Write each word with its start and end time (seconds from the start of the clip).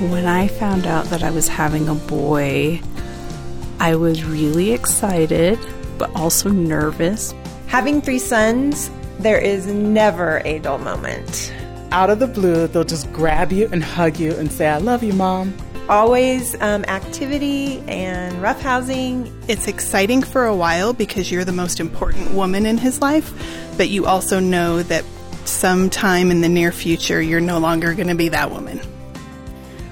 When 0.00 0.24
I 0.24 0.48
found 0.48 0.86
out 0.86 1.04
that 1.10 1.22
I 1.22 1.30
was 1.30 1.46
having 1.46 1.86
a 1.86 1.94
boy, 1.94 2.80
I 3.80 3.96
was 3.96 4.24
really 4.24 4.72
excited, 4.72 5.58
but 5.98 6.10
also 6.16 6.48
nervous. 6.48 7.34
Having 7.66 8.00
three 8.00 8.18
sons, 8.18 8.90
there 9.18 9.38
is 9.38 9.66
never 9.66 10.40
a 10.46 10.58
dull 10.60 10.78
moment. 10.78 11.52
Out 11.92 12.08
of 12.08 12.18
the 12.18 12.26
blue, 12.26 12.66
they'll 12.66 12.82
just 12.82 13.12
grab 13.12 13.52
you 13.52 13.68
and 13.72 13.84
hug 13.84 14.18
you 14.18 14.32
and 14.36 14.50
say, 14.50 14.68
I 14.68 14.78
love 14.78 15.02
you, 15.02 15.12
Mom. 15.12 15.54
Always 15.90 16.58
um, 16.62 16.82
activity 16.84 17.80
and 17.80 18.36
roughhousing. 18.42 19.30
It's 19.48 19.68
exciting 19.68 20.22
for 20.22 20.46
a 20.46 20.56
while 20.56 20.94
because 20.94 21.30
you're 21.30 21.44
the 21.44 21.52
most 21.52 21.78
important 21.78 22.32
woman 22.32 22.64
in 22.64 22.78
his 22.78 23.02
life, 23.02 23.34
but 23.76 23.90
you 23.90 24.06
also 24.06 24.40
know 24.40 24.82
that 24.82 25.04
sometime 25.44 26.30
in 26.30 26.40
the 26.40 26.48
near 26.48 26.72
future, 26.72 27.20
you're 27.20 27.38
no 27.38 27.58
longer 27.58 27.92
going 27.92 28.08
to 28.08 28.14
be 28.14 28.30
that 28.30 28.50
woman. 28.50 28.80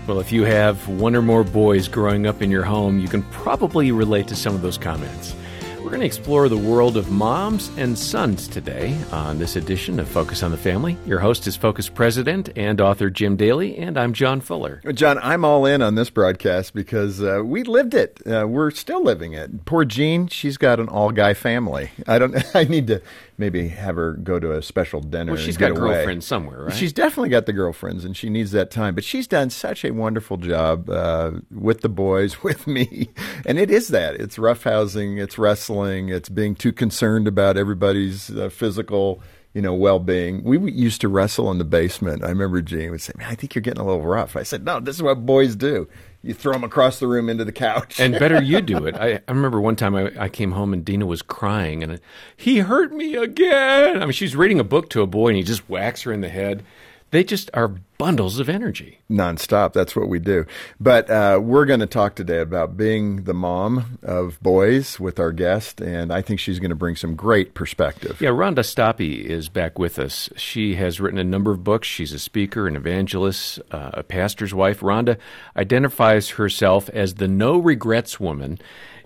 Well, 0.09 0.21
if 0.21 0.33
you 0.33 0.45
have 0.45 0.89
one 0.89 1.15
or 1.15 1.21
more 1.21 1.45
boys 1.45 1.87
growing 1.87 2.27
up 2.27 2.41
in 2.41 2.51
your 2.51 2.65
home, 2.65 2.99
you 2.99 3.09
can 3.09 3.23
probably 3.25 3.93
relate 3.93 4.27
to 4.29 4.35
some 4.35 4.55
of 4.55 4.63
those 4.63 4.79
comments. 4.79 5.35
We're 5.77 5.91
going 5.91 6.01
to 6.01 6.07
explore 6.07 6.49
the 6.49 6.57
world 6.57 6.97
of 6.97 7.11
moms 7.11 7.71
and 7.77 7.99
sons 7.99 8.49
today 8.49 8.99
on 9.13 9.39
this 9.39 9.55
edition 9.55 10.01
of 10.01 10.09
Focus 10.09 10.43
on 10.43 10.51
the 10.51 10.57
Family. 10.57 10.97
Your 11.05 11.19
host 11.19 11.47
is 11.47 11.57
Focus 11.57 11.91
President 11.91 12.49
and 12.57 12.81
author 12.81 13.11
Jim 13.11 13.37
Daly, 13.37 13.77
and 13.77 13.99
I'm 13.99 14.15
John 14.15 14.41
Fuller. 14.41 14.81
John, 14.95 15.19
I'm 15.19 15.45
all 15.45 15.67
in 15.67 15.83
on 15.83 15.95
this 15.95 16.09
broadcast 16.09 16.73
because 16.73 17.23
uh, 17.23 17.43
we 17.45 17.63
lived 17.63 17.93
it. 17.93 18.19
Uh, 18.27 18.47
we're 18.49 18.71
still 18.71 19.03
living 19.03 19.35
it. 19.35 19.67
Poor 19.67 19.85
Jean, 19.85 20.27
she's 20.27 20.57
got 20.57 20.81
an 20.81 20.89
all 20.89 21.11
guy 21.11 21.35
family. 21.35 21.91
I 22.07 22.19
don't. 22.19 22.35
I 22.55 22.65
need 22.65 22.87
to 22.87 23.03
maybe 23.39 23.69
have 23.69 23.97
her 23.97 24.15
go 24.15 24.39
to 24.39 24.53
a 24.53 24.63
special 24.63 25.01
dinner. 25.01 25.33
Well, 25.33 25.41
she's 25.41 25.57
got 25.57 25.75
girlfriends 25.75 26.27
somewhere, 26.27 26.65
right? 26.65 26.75
She's 26.75 26.93
definitely 26.93 27.31
got 27.31 27.47
the 27.47 27.53
girlfriends, 27.53 28.05
and 28.05 28.17
she 28.17 28.29
needs 28.29 28.51
that 28.51 28.71
time. 28.71 28.95
But 28.95 29.05
she's 29.05 29.27
done 29.27 29.51
such 29.51 29.85
a 29.85 29.93
wonderful 29.93 30.37
job 30.37 30.91
uh, 30.91 31.33
with 31.51 31.81
the 31.81 31.89
boys, 31.89 32.43
with 32.43 32.67
me, 32.67 33.11
and 33.47 33.59
it 33.59 33.71
is 33.71 33.89
that. 33.89 34.17
It's 34.17 34.37
roughhousing, 34.37 35.19
it's 35.19 35.39
wrestling, 35.39 36.09
it's 36.09 36.29
being 36.29 36.55
too 36.55 36.73
concerned 36.73 37.29
about 37.29 37.57
everybody's 37.57 38.31
uh, 38.31 38.49
physical. 38.51 39.23
You 39.55 39.63
know, 39.63 39.75
well-being. 39.75 40.45
We 40.45 40.71
used 40.71 41.01
to 41.01 41.09
wrestle 41.09 41.51
in 41.51 41.59
the 41.59 41.65
basement. 41.65 42.23
I 42.23 42.29
remember 42.29 42.61
Jean 42.63 42.91
would 42.91 43.01
say, 43.01 43.13
"Man, 43.17 43.29
I 43.29 43.35
think 43.35 43.55
you're 43.55 43.63
getting 43.63 43.81
a 43.81 43.87
little 43.87 44.05
rough." 44.05 44.37
I 44.37 44.43
said, 44.43 44.65
"No, 44.65 44.79
this 44.79 44.97
is 44.97 45.03
what 45.03 45.27
boys 45.27 45.57
do 45.57 45.89
you 46.23 46.35
throw 46.35 46.53
them 46.53 46.65
across 46.65 46.99
the 46.99 47.07
room 47.07 47.29
into 47.29 47.45
the 47.45 47.53
couch. 47.53 48.01
and 48.01 48.19
better 48.19 48.43
you 48.43 48.61
do 48.61 48.87
it. 48.87 48.95
I, 49.01 49.21
I 49.29 49.33
remember 49.33 49.61
one 49.61 49.77
time 49.77 49.95
I, 49.95 50.11
I, 50.19 50.29
came 50.29 50.53
home 50.53 50.73
and 50.73 50.85
Dina 50.85 51.07
was 51.07 51.23
crying 51.23 51.83
and 51.83 52.01
he 52.37 52.59
hurt 52.59 52.93
me 52.93 53.15
again. 53.15 54.03
I 54.03 54.05
mean, 54.05 54.13
she's 54.13 54.35
reading 54.35 54.59
a 54.59 54.65
book 54.65 54.91
to 54.91 55.03
a 55.03 55.07
boy 55.07 55.29
and 55.29 55.37
he 55.37 55.43
just 55.43 55.69
whacks 55.69 56.03
her 56.03 56.13
in 56.13 56.21
the 56.21 56.29
head. 56.29 56.65
They 57.11 57.25
just 57.25 57.51
are 57.55 57.69
bundles 57.99 58.39
of 58.39 58.49
energy. 58.49 59.01
Nonstop. 59.11 59.73
That's 59.73 59.97
what 59.97 60.09
we 60.09 60.19
do. 60.19 60.47
But 60.79 61.11
uh, 61.11 61.41
we're 61.43 61.65
going 61.65 61.81
to 61.81 61.87
talk 61.87 62.15
today 62.15 62.41
about 62.41 62.77
being 62.77 63.25
the 63.25 63.35
mom 63.35 63.99
of 64.03 64.41
boys 64.41 65.01
with 65.01 65.19
our 65.19 65.33
guest, 65.33 65.81
and 65.81 66.13
I 66.13 66.23
think 66.23 66.39
she's 66.39 66.61
going 66.61 66.71
to 66.71 66.77
bring 66.77 66.97
some 66.97 67.17
great 67.17 67.55
perspective. 67.55 68.21
Yeah, 68.21 68.31
Rhonda 68.31 68.59
Stoppe 68.59 69.25
is 69.25 69.49
back 69.49 69.79
with 69.79 69.99
us. 69.99 70.31
She 70.37 70.77
has 70.77 71.01
written 71.01 71.19
a 71.19 71.25
number 71.25 71.51
of 71.51 71.65
books. 71.65 71.89
She's 71.89 72.13
a 72.13 72.19
speaker, 72.19 72.69
an 72.69 72.77
evangelist, 72.77 73.61
uh, 73.73 73.91
a 73.95 74.03
pastor's 74.03 74.55
wife. 74.55 74.81
Rhonda 74.81 75.19
identifies 75.57 76.31
herself 76.31 76.89
as 76.91 77.15
the 77.15 77.29
no 77.29 77.59
regrets 77.59 78.21
woman. 78.21 78.59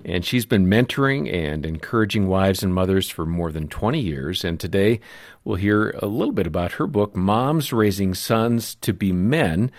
And 0.04 0.24
she's 0.24 0.46
been 0.46 0.66
mentoring 0.66 1.32
and 1.32 1.64
encouraging 1.64 2.26
wives 2.26 2.64
and 2.64 2.74
mothers 2.74 3.08
for 3.08 3.24
more 3.24 3.52
than 3.52 3.68
20 3.68 4.00
years. 4.00 4.44
And 4.44 4.58
today 4.58 5.00
we'll 5.44 5.56
hear 5.56 5.90
a 6.02 6.06
little 6.06 6.32
bit 6.32 6.46
about 6.46 6.72
her 6.72 6.86
book, 6.86 7.14
Moms 7.16 7.72
Raising 7.72 8.14
Sons 8.14 8.74
to 8.76 8.92
Be 8.92 9.12
Men. 9.12 9.70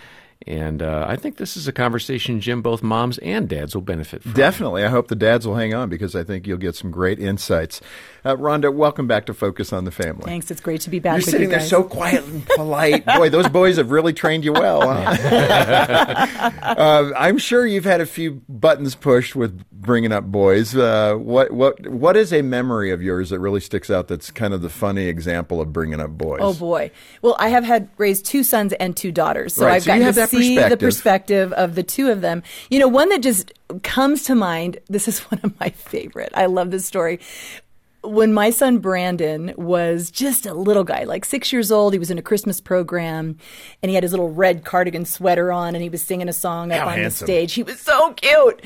And 0.46 0.82
uh, 0.82 1.06
I 1.08 1.16
think 1.16 1.38
this 1.38 1.56
is 1.56 1.68
a 1.68 1.72
conversation, 1.72 2.42
Jim, 2.42 2.62
both 2.62 2.84
moms 2.84 3.18
and 3.20 3.48
dads 3.48 3.76
will 3.76 3.82
benefit 3.82 4.24
from. 4.24 4.34
Definitely. 4.34 4.84
I 4.84 4.90
hope 4.90 5.08
the 5.08 5.16
dads 5.16 5.48
will 5.48 5.56
hang 5.56 5.74
on 5.74 5.90
because 5.90 6.16
I 6.16 6.24
think 6.24 6.48
you'll 6.48 6.58
get 6.58 6.76
some 6.76 6.92
great 6.92 7.20
insights. 7.20 7.82
Uh, 8.26 8.36
Rhonda, 8.36 8.74
welcome 8.74 9.08
back 9.08 9.26
to 9.28 9.34
Focus 9.34 9.74
on 9.74 9.86
the 9.86 9.92
Family. 9.92 10.24
Thanks. 10.24 10.52
It's 10.52 10.62
great 10.62 10.82
to 10.82 10.90
be 10.90 11.00
back 11.00 11.14
You're 11.14 11.18
with 11.20 11.30
sitting 11.30 11.50
you 11.50 11.58
there 11.58 11.66
so 11.66 11.84
quiet 11.84 12.26
and 12.26 12.46
polite. 12.46 13.06
Boy, 13.18 13.30
those 13.30 13.50
boys 13.50 13.78
have 13.78 13.92
really 13.92 14.14
trained 14.14 14.44
you 14.44 14.54
well. 14.54 14.82
Huh? 14.82 16.50
uh, 16.62 17.12
I'm 17.18 17.38
sure 17.38 17.66
you've 17.66 17.86
had 17.86 18.02
a 18.02 18.06
few 18.06 18.42
buttons 18.48 18.96
pushed 18.96 19.36
with 19.36 19.64
bringing 19.84 20.12
up 20.12 20.24
boys. 20.24 20.76
Uh, 20.76 21.16
what 21.16 21.52
what 21.52 21.88
what 21.88 22.18
is 22.18 22.34
a 22.34 22.42
memory 22.42 22.92
of 22.92 23.02
yours 23.02 23.30
that 23.30 23.40
really 23.40 23.60
sticks 23.60 23.92
out? 23.92 24.08
That's 24.08 24.32
kind 24.32 24.54
of 24.54 24.62
the 24.62 24.70
funny 24.70 25.06
example 25.06 25.62
of 25.62 25.72
bringing 25.72 26.00
up 26.00 26.12
boys. 26.12 26.40
Oh 26.42 26.54
boy! 26.54 26.90
Well, 27.22 27.36
I 27.40 27.50
have 27.50 27.64
had 27.64 27.90
raised 27.98 28.26
two 28.26 28.44
sons 28.44 28.74
and 28.74 28.98
two 28.98 29.12
daughters, 29.12 29.54
so 29.54 29.66
right, 29.66 29.76
I've 29.76 29.84
so 29.84 29.88
gotten 29.88 30.14
to 30.14 30.14
see 30.38 30.56
perspective. 30.56 30.80
the 30.80 30.86
perspective 30.86 31.54
of 31.54 31.76
the 31.76 31.84
two 31.84 32.10
of 32.10 32.22
them. 32.22 32.44
You 32.70 32.80
know, 32.80 32.88
one 32.88 33.10
that 33.10 33.22
just 33.22 33.52
comes 33.84 34.24
to 34.24 34.36
mind. 34.36 34.78
This 34.90 35.08
is 35.08 35.20
one 35.32 35.40
of 35.44 35.60
my 35.60 35.70
favorite. 35.70 36.32
I 36.36 36.46
love 36.48 36.72
this 36.72 36.86
story 36.86 37.20
when 38.04 38.34
my 38.34 38.50
son 38.50 38.80
Brandon 38.80 39.54
was 39.56 40.12
just 40.12 40.46
a 40.46 40.54
little 40.54 40.84
guy, 40.84 41.06
like 41.06 41.24
six 41.24 41.54
years 41.54 41.72
old, 41.72 41.94
he 41.94 42.00
was 42.00 42.12
in 42.12 42.18
a 42.18 42.22
Christmas 42.22 42.60
program 42.60 43.38
and 43.82 43.90
he 43.90 43.96
had 43.96 44.04
his 44.04 44.12
little 44.12 44.30
red 44.30 44.66
cardigan 44.66 45.06
sweater 45.06 45.52
on 45.52 45.74
and 45.74 45.82
he 45.82 45.90
was 45.90 46.02
singing 46.02 46.28
a 46.28 46.34
song 46.34 46.72
up 46.72 46.80
How 46.80 46.88
on 46.90 46.98
handsome. 46.98 47.26
the 47.26 47.32
stage. 47.34 47.54
He 47.54 47.64
was 47.64 47.80
so 47.80 48.14
cute. 48.14 48.62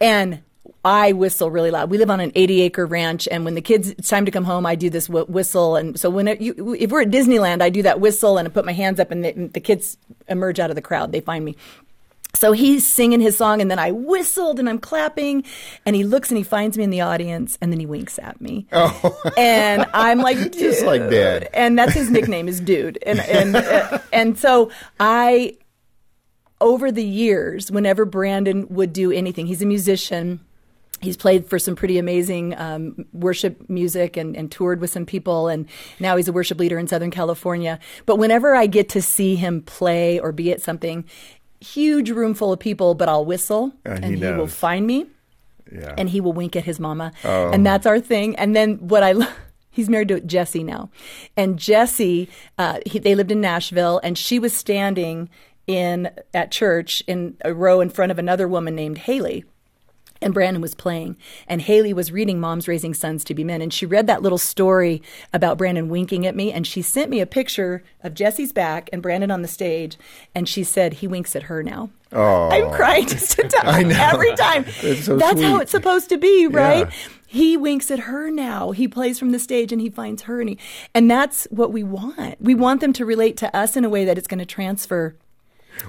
and 0.00 0.42
I 0.86 1.10
whistle 1.10 1.50
really 1.50 1.72
loud. 1.72 1.90
We 1.90 1.98
live 1.98 2.10
on 2.10 2.20
an 2.20 2.30
80 2.36 2.60
acre 2.62 2.86
ranch, 2.86 3.26
and 3.28 3.44
when 3.44 3.56
the 3.56 3.60
kids, 3.60 3.90
it's 3.90 4.08
time 4.08 4.24
to 4.24 4.30
come 4.30 4.44
home, 4.44 4.64
I 4.64 4.76
do 4.76 4.88
this 4.88 5.08
wh- 5.08 5.28
whistle. 5.28 5.74
And 5.74 5.98
so 5.98 6.08
when 6.08 6.28
it, 6.28 6.40
you, 6.40 6.76
if 6.78 6.92
we're 6.92 7.02
at 7.02 7.10
Disneyland, 7.10 7.60
I 7.60 7.70
do 7.70 7.82
that 7.82 7.98
whistle 7.98 8.38
and 8.38 8.46
I 8.46 8.52
put 8.52 8.64
my 8.64 8.72
hands 8.72 9.00
up, 9.00 9.10
and 9.10 9.24
the, 9.24 9.34
and 9.34 9.52
the 9.52 9.58
kids 9.58 9.98
emerge 10.28 10.60
out 10.60 10.70
of 10.70 10.76
the 10.76 10.82
crowd. 10.82 11.10
They 11.10 11.20
find 11.20 11.44
me. 11.44 11.56
So 12.34 12.52
he's 12.52 12.86
singing 12.86 13.20
his 13.20 13.36
song, 13.36 13.60
and 13.60 13.68
then 13.68 13.80
I 13.80 13.90
whistled 13.90 14.60
and 14.60 14.68
I'm 14.68 14.78
clapping, 14.78 15.42
and 15.84 15.96
he 15.96 16.04
looks 16.04 16.30
and 16.30 16.38
he 16.38 16.44
finds 16.44 16.78
me 16.78 16.84
in 16.84 16.90
the 16.90 17.00
audience, 17.00 17.58
and 17.60 17.72
then 17.72 17.80
he 17.80 17.86
winks 17.86 18.20
at 18.20 18.40
me. 18.40 18.68
Oh. 18.70 19.32
and 19.36 19.86
I'm 19.92 20.18
like, 20.18 20.38
dude. 20.38 20.52
Just 20.58 20.84
like 20.84 21.10
Dad. 21.10 21.48
And 21.52 21.76
that's 21.76 21.94
his 21.94 22.10
nickname 22.12 22.46
is 22.46 22.60
Dude. 22.60 22.98
And 23.04 23.18
and 23.18 23.56
uh, 23.56 23.98
and 24.12 24.38
so 24.38 24.70
I, 25.00 25.56
over 26.60 26.92
the 26.92 27.04
years, 27.04 27.72
whenever 27.72 28.04
Brandon 28.04 28.68
would 28.68 28.92
do 28.92 29.10
anything, 29.10 29.46
he's 29.48 29.62
a 29.62 29.66
musician. 29.66 30.38
He's 31.00 31.16
played 31.16 31.46
for 31.46 31.58
some 31.58 31.76
pretty 31.76 31.98
amazing 31.98 32.56
um, 32.56 33.04
worship 33.12 33.68
music 33.68 34.16
and, 34.16 34.34
and 34.36 34.50
toured 34.50 34.80
with 34.80 34.90
some 34.90 35.04
people, 35.04 35.48
and 35.48 35.68
now 36.00 36.16
he's 36.16 36.26
a 36.28 36.32
worship 36.32 36.58
leader 36.58 36.78
in 36.78 36.86
Southern 36.86 37.10
California. 37.10 37.78
But 38.06 38.16
whenever 38.16 38.54
I 38.54 38.66
get 38.66 38.88
to 38.90 39.02
see 39.02 39.36
him 39.36 39.60
play 39.62 40.18
or 40.18 40.32
be 40.32 40.50
at 40.52 40.62
something, 40.62 41.04
huge 41.60 42.10
room 42.10 42.32
full 42.34 42.52
of 42.52 42.58
people, 42.58 42.94
but 42.94 43.08
I'll 43.08 43.24
whistle 43.24 43.72
he 43.84 43.90
and 43.90 44.04
he 44.18 44.24
will 44.32 44.46
find 44.46 44.86
me 44.86 45.06
Yeah. 45.70 45.94
and 45.98 46.08
he 46.08 46.20
will 46.20 46.32
wink 46.32 46.56
at 46.56 46.64
his 46.64 46.80
mama. 46.80 47.12
Oh. 47.24 47.50
And 47.50 47.64
that's 47.66 47.86
our 47.86 48.00
thing. 48.00 48.36
And 48.36 48.54
then 48.56 48.76
what 48.88 49.02
I 49.02 49.14
he's 49.70 49.88
married 49.90 50.08
to 50.08 50.20
Jesse 50.20 50.64
now. 50.64 50.90
And 51.36 51.58
Jesse, 51.58 52.28
uh, 52.58 52.78
he, 52.86 52.98
they 52.98 53.14
lived 53.14 53.30
in 53.30 53.40
Nashville 53.40 54.00
and 54.02 54.16
she 54.16 54.38
was 54.38 54.54
standing 54.54 55.28
in 55.66 56.10
at 56.32 56.50
church 56.50 57.02
in 57.06 57.36
a 57.44 57.52
row 57.52 57.80
in 57.80 57.90
front 57.90 58.12
of 58.12 58.18
another 58.18 58.46
woman 58.48 58.74
named 58.74 58.98
Haley. 58.98 59.44
And 60.20 60.34
Brandon 60.34 60.62
was 60.62 60.74
playing, 60.74 61.16
and 61.46 61.60
Haley 61.60 61.92
was 61.92 62.12
reading 62.12 62.40
Moms 62.40 62.68
Raising 62.68 62.94
Sons 62.94 63.24
to 63.24 63.34
Be 63.34 63.44
Men. 63.44 63.60
And 63.60 63.72
she 63.72 63.86
read 63.86 64.06
that 64.06 64.22
little 64.22 64.38
story 64.38 65.02
about 65.32 65.58
Brandon 65.58 65.88
winking 65.88 66.26
at 66.26 66.36
me, 66.36 66.52
and 66.52 66.66
she 66.66 66.82
sent 66.82 67.10
me 67.10 67.20
a 67.20 67.26
picture 67.26 67.82
of 68.02 68.14
Jesse's 68.14 68.52
back 68.52 68.88
and 68.92 69.02
Brandon 69.02 69.30
on 69.30 69.42
the 69.42 69.48
stage. 69.48 69.96
And 70.34 70.48
she 70.48 70.64
said, 70.64 70.94
He 70.94 71.06
winks 71.06 71.36
at 71.36 71.44
her 71.44 71.62
now. 71.62 71.90
Oh. 72.12 72.48
I'm 72.50 72.72
crying 72.72 73.06
just 73.06 73.32
to 73.32 73.42
know. 73.64 73.70
every 73.70 74.34
time. 74.36 74.64
That's 74.82 75.04
so 75.04 75.18
how 75.18 75.58
it's 75.58 75.70
supposed 75.70 76.08
to 76.10 76.18
be, 76.18 76.46
right? 76.46 76.86
Yeah. 76.86 77.08
He 77.26 77.56
winks 77.56 77.90
at 77.90 78.00
her 78.00 78.30
now. 78.30 78.70
He 78.70 78.86
plays 78.86 79.18
from 79.18 79.32
the 79.32 79.38
stage 79.38 79.72
and 79.72 79.80
he 79.80 79.90
finds 79.90 80.22
her, 80.22 80.40
and, 80.40 80.50
he, 80.50 80.58
and 80.94 81.10
that's 81.10 81.46
what 81.50 81.72
we 81.72 81.82
want. 81.82 82.40
We 82.40 82.54
want 82.54 82.80
them 82.80 82.92
to 82.94 83.04
relate 83.04 83.36
to 83.38 83.54
us 83.54 83.76
in 83.76 83.84
a 83.84 83.88
way 83.88 84.04
that 84.04 84.16
it's 84.16 84.28
going 84.28 84.38
to 84.38 84.46
transfer 84.46 85.16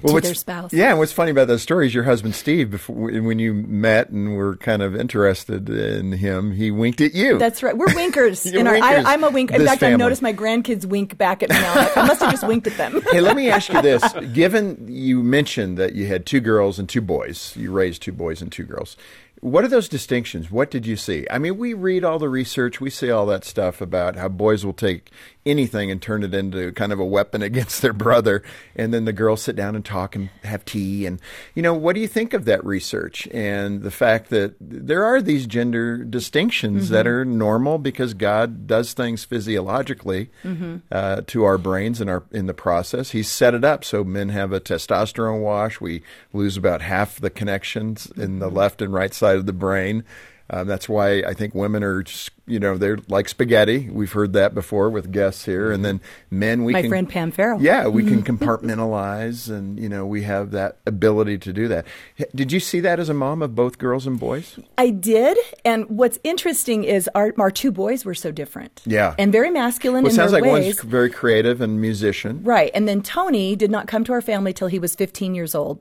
to 0.06 0.20
their 0.20 0.34
spouse. 0.34 0.72
Yeah, 0.72 0.90
and 0.90 0.98
what's 0.98 1.12
funny 1.12 1.30
about 1.30 1.48
that 1.48 1.58
story 1.58 1.86
is 1.86 1.94
your 1.94 2.04
husband 2.04 2.34
Steve, 2.34 2.70
before, 2.70 3.10
when 3.10 3.38
you 3.38 3.54
met 3.54 4.10
and 4.10 4.36
were 4.36 4.56
kind 4.56 4.82
of 4.82 4.94
interested 4.94 5.68
in 5.68 6.12
him, 6.12 6.52
he 6.52 6.70
winked 6.70 7.00
at 7.00 7.14
you. 7.14 7.38
That's 7.38 7.62
right. 7.62 7.76
We're 7.76 7.94
winkers. 7.94 8.46
In 8.58 8.66
our, 8.66 8.74
winkers, 8.74 9.04
I, 9.04 9.12
I'm 9.12 9.24
a 9.24 9.30
wink. 9.30 9.50
In 9.50 9.58
this 9.58 9.68
fact, 9.68 9.82
I 9.82 9.86
family. 9.86 9.98
noticed 9.98 10.22
my 10.22 10.32
grandkids 10.32 10.84
wink 10.84 11.18
back 11.18 11.42
at 11.42 11.50
me 11.50 11.56
now. 11.56 11.90
I 11.96 12.06
must 12.06 12.20
have 12.20 12.30
just 12.30 12.46
winked 12.46 12.66
at 12.66 12.76
them. 12.76 13.02
hey, 13.10 13.20
let 13.20 13.36
me 13.36 13.50
ask 13.50 13.72
you 13.72 13.82
this. 13.82 14.02
Given 14.32 14.86
you 14.88 15.22
mentioned 15.22 15.78
that 15.78 15.94
you 15.94 16.06
had 16.06 16.26
two 16.26 16.40
girls 16.40 16.78
and 16.78 16.88
two 16.88 17.00
boys, 17.00 17.54
you 17.56 17.72
raised 17.72 18.02
two 18.02 18.12
boys 18.12 18.42
and 18.42 18.50
two 18.50 18.64
girls. 18.64 18.96
What 19.40 19.64
are 19.64 19.68
those 19.68 19.88
distinctions? 19.88 20.50
What 20.50 20.70
did 20.70 20.84
you 20.84 20.96
see? 20.96 21.26
I 21.30 21.38
mean, 21.38 21.58
we 21.58 21.72
read 21.72 22.02
all 22.02 22.18
the 22.18 22.28
research, 22.28 22.80
we 22.80 22.90
see 22.90 23.10
all 23.10 23.26
that 23.26 23.44
stuff 23.44 23.80
about 23.80 24.16
how 24.16 24.28
boys 24.28 24.64
will 24.64 24.72
take 24.72 25.12
anything 25.48 25.90
and 25.90 26.00
turn 26.00 26.22
it 26.22 26.34
into 26.34 26.72
kind 26.72 26.92
of 26.92 27.00
a 27.00 27.04
weapon 27.04 27.42
against 27.48 27.82
their 27.82 27.92
brother, 27.92 28.42
and 28.76 28.92
then 28.92 29.04
the 29.04 29.12
girls 29.12 29.42
sit 29.42 29.56
down 29.56 29.74
and 29.74 29.84
talk 29.84 30.14
and 30.14 30.30
have 30.44 30.64
tea. 30.64 31.06
And, 31.06 31.20
you 31.54 31.62
know, 31.62 31.74
what 31.74 31.94
do 31.94 32.00
you 32.00 32.08
think 32.08 32.34
of 32.34 32.44
that 32.44 32.64
research 32.64 33.26
and 33.32 33.82
the 33.82 33.90
fact 33.90 34.30
that 34.30 34.54
there 34.60 35.04
are 35.04 35.20
these 35.20 35.46
gender 35.46 35.98
distinctions 35.98 36.88
that 36.90 37.06
mm-hmm. 37.06 37.14
are 37.14 37.24
normal 37.24 37.78
because 37.78 38.14
God 38.14 38.66
does 38.66 38.92
things 38.92 39.24
physiologically 39.24 40.30
mm-hmm. 40.44 40.76
uh, 40.90 41.22
to 41.26 41.44
our 41.44 41.58
brains 41.58 42.00
in 42.00 42.08
our 42.08 42.24
in 42.30 42.46
the 42.46 42.54
process. 42.54 43.10
He's 43.10 43.28
set 43.28 43.54
it 43.54 43.64
up 43.64 43.84
so 43.84 44.04
men 44.04 44.28
have 44.30 44.52
a 44.52 44.60
testosterone 44.60 45.40
wash. 45.40 45.80
We 45.80 46.02
lose 46.32 46.56
about 46.56 46.82
half 46.82 47.20
the 47.20 47.30
connections 47.30 48.10
in 48.16 48.38
the 48.38 48.46
mm-hmm. 48.46 48.56
left 48.56 48.82
and 48.82 48.92
right 48.92 49.14
side 49.14 49.36
of 49.36 49.46
the 49.46 49.52
brain. 49.52 50.04
Um, 50.50 50.66
that's 50.66 50.88
why 50.88 51.18
I 51.26 51.34
think 51.34 51.54
women 51.54 51.82
are, 51.84 52.02
just, 52.02 52.30
you 52.46 52.58
know, 52.58 52.78
they're 52.78 52.98
like 53.08 53.28
spaghetti. 53.28 53.88
We've 53.90 54.10
heard 54.12 54.32
that 54.32 54.54
before 54.54 54.88
with 54.88 55.12
guests 55.12 55.44
here, 55.44 55.70
and 55.70 55.84
then 55.84 56.00
men. 56.30 56.64
We 56.64 56.72
My 56.72 56.80
can, 56.80 56.90
friend 56.90 57.08
Pam 57.08 57.30
Farrell. 57.32 57.60
Yeah, 57.60 57.88
we 57.88 58.02
can 58.04 58.22
compartmentalize, 58.78 59.50
and 59.50 59.78
you 59.78 59.88
know, 59.88 60.06
we 60.06 60.22
have 60.22 60.50
that 60.52 60.78
ability 60.86 61.38
to 61.38 61.52
do 61.52 61.68
that. 61.68 61.86
Did 62.34 62.52
you 62.52 62.60
see 62.60 62.80
that 62.80 62.98
as 62.98 63.08
a 63.08 63.14
mom 63.14 63.42
of 63.42 63.54
both 63.54 63.78
girls 63.78 64.06
and 64.06 64.18
boys? 64.18 64.58
I 64.76 64.90
did, 64.90 65.36
and 65.64 65.88
what's 65.90 66.18
interesting 66.24 66.84
is 66.84 67.08
our 67.14 67.34
our 67.38 67.50
two 67.50 67.72
boys 67.72 68.04
were 68.04 68.14
so 68.14 68.30
different. 68.32 68.80
Yeah. 68.86 69.14
and 69.18 69.32
very 69.32 69.50
masculine 69.50 70.02
Well, 70.04 70.10
it 70.10 70.14
in 70.14 70.16
sounds 70.16 70.32
their 70.32 70.40
like 70.40 70.50
ways. 70.50 70.64
one's 70.78 70.80
very 70.90 71.10
creative 71.10 71.60
and 71.60 71.80
musician. 71.80 72.42
Right. 72.42 72.70
And 72.74 72.88
then 72.88 73.02
Tony 73.02 73.54
did 73.56 73.70
not 73.70 73.86
come 73.86 74.04
to 74.04 74.12
our 74.12 74.20
family 74.22 74.52
till 74.52 74.68
he 74.68 74.78
was 74.78 74.94
15 74.94 75.34
years 75.34 75.54
old. 75.54 75.80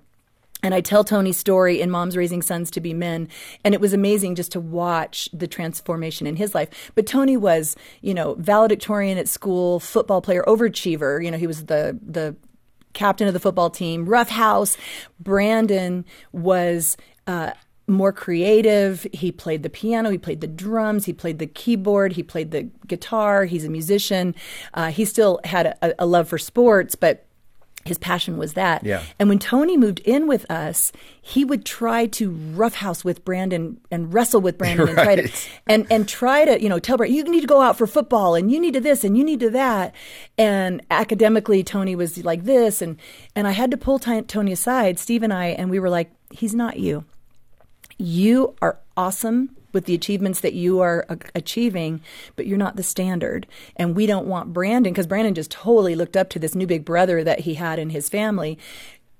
And 0.63 0.73
I 0.73 0.81
tell 0.81 1.03
Tony's 1.03 1.37
story 1.37 1.81
in 1.81 1.91
Moms 1.91 2.17
Raising 2.17 2.41
Sons 2.41 2.71
to 2.71 2.81
Be 2.81 2.93
Men. 2.93 3.29
And 3.63 3.73
it 3.73 3.81
was 3.81 3.93
amazing 3.93 4.35
just 4.35 4.51
to 4.53 4.59
watch 4.59 5.29
the 5.31 5.47
transformation 5.47 6.25
in 6.25 6.35
his 6.35 6.55
life. 6.55 6.91
But 6.95 7.05
Tony 7.05 7.37
was, 7.37 7.75
you 8.01 8.13
know, 8.13 8.35
valedictorian 8.35 9.17
at 9.17 9.27
school, 9.27 9.79
football 9.79 10.21
player, 10.21 10.43
overachiever. 10.47 11.23
You 11.23 11.31
know, 11.31 11.37
he 11.37 11.47
was 11.47 11.65
the, 11.65 11.99
the 12.05 12.35
captain 12.93 13.27
of 13.27 13.33
the 13.33 13.39
football 13.39 13.69
team, 13.69 14.05
rough 14.05 14.29
house. 14.29 14.77
Brandon 15.19 16.05
was, 16.31 16.97
uh, 17.27 17.51
more 17.87 18.11
creative. 18.11 19.07
He 19.13 19.31
played 19.31 19.63
the 19.63 19.69
piano, 19.69 20.09
he 20.09 20.17
played 20.17 20.41
the 20.41 20.47
drums, 20.47 21.05
he 21.05 21.13
played 21.13 21.39
the 21.39 21.47
keyboard, 21.47 22.13
he 22.13 22.23
played 22.23 22.51
the 22.51 22.63
guitar. 22.85 23.45
He's 23.45 23.63
a 23.63 23.69
musician. 23.69 24.35
Uh, 24.73 24.91
he 24.91 25.05
still 25.05 25.39
had 25.45 25.67
a, 25.67 26.03
a 26.03 26.05
love 26.05 26.27
for 26.27 26.37
sports, 26.37 26.95
but 26.95 27.26
his 27.87 27.97
passion 27.97 28.37
was 28.37 28.53
that. 28.53 28.83
Yeah. 28.83 29.03
And 29.19 29.29
when 29.29 29.39
Tony 29.39 29.77
moved 29.77 29.99
in 29.99 30.27
with 30.27 30.49
us, 30.51 30.91
he 31.21 31.43
would 31.43 31.65
try 31.65 32.05
to 32.07 32.29
roughhouse 32.29 33.03
with 33.03 33.25
Brandon 33.25 33.79
and 33.89 34.13
wrestle 34.13 34.41
with 34.41 34.57
Brandon 34.57 34.89
and 34.89 34.97
try 34.97 35.15
to 35.15 35.31
and 35.67 35.87
and 35.89 36.07
try 36.07 36.45
to 36.45 36.61
you 36.61 36.69
know 36.69 36.79
tell 36.79 36.97
Brandon 36.97 37.15
you 37.15 37.23
need 37.23 37.41
to 37.41 37.47
go 37.47 37.61
out 37.61 37.77
for 37.77 37.87
football 37.87 38.35
and 38.35 38.51
you 38.51 38.59
need 38.59 38.73
to 38.73 38.81
this 38.81 39.03
and 39.03 39.17
you 39.17 39.23
need 39.23 39.39
to 39.39 39.49
that. 39.51 39.95
And 40.37 40.81
academically, 40.91 41.63
Tony 41.63 41.95
was 41.95 42.23
like 42.23 42.43
this, 42.43 42.81
and 42.81 42.97
and 43.35 43.47
I 43.47 43.51
had 43.51 43.71
to 43.71 43.77
pull 43.77 43.99
Ty- 43.99 44.21
Tony 44.21 44.51
aside, 44.51 44.99
Steve 44.99 45.23
and 45.23 45.33
I, 45.33 45.47
and 45.47 45.69
we 45.69 45.79
were 45.79 45.89
like, 45.89 46.11
he's 46.31 46.53
not 46.53 46.77
you 46.77 47.05
you 47.97 48.55
are 48.61 48.79
awesome 48.95 49.55
with 49.73 49.85
the 49.85 49.93
achievements 49.93 50.39
that 50.39 50.53
you 50.53 50.79
are 50.79 51.05
a- 51.09 51.17
achieving, 51.35 52.01
but 52.35 52.47
you're 52.47 52.57
not 52.57 52.75
the 52.75 52.83
standard. 52.83 53.47
And 53.75 53.95
we 53.95 54.05
don't 54.05 54.27
want 54.27 54.53
Brandon, 54.53 54.93
because 54.93 55.07
Brandon 55.07 55.33
just 55.35 55.51
totally 55.51 55.95
looked 55.95 56.17
up 56.17 56.29
to 56.29 56.39
this 56.39 56.55
new 56.55 56.67
big 56.67 56.85
brother 56.85 57.23
that 57.23 57.41
he 57.41 57.55
had 57.55 57.79
in 57.79 57.89
his 57.89 58.09
family. 58.09 58.57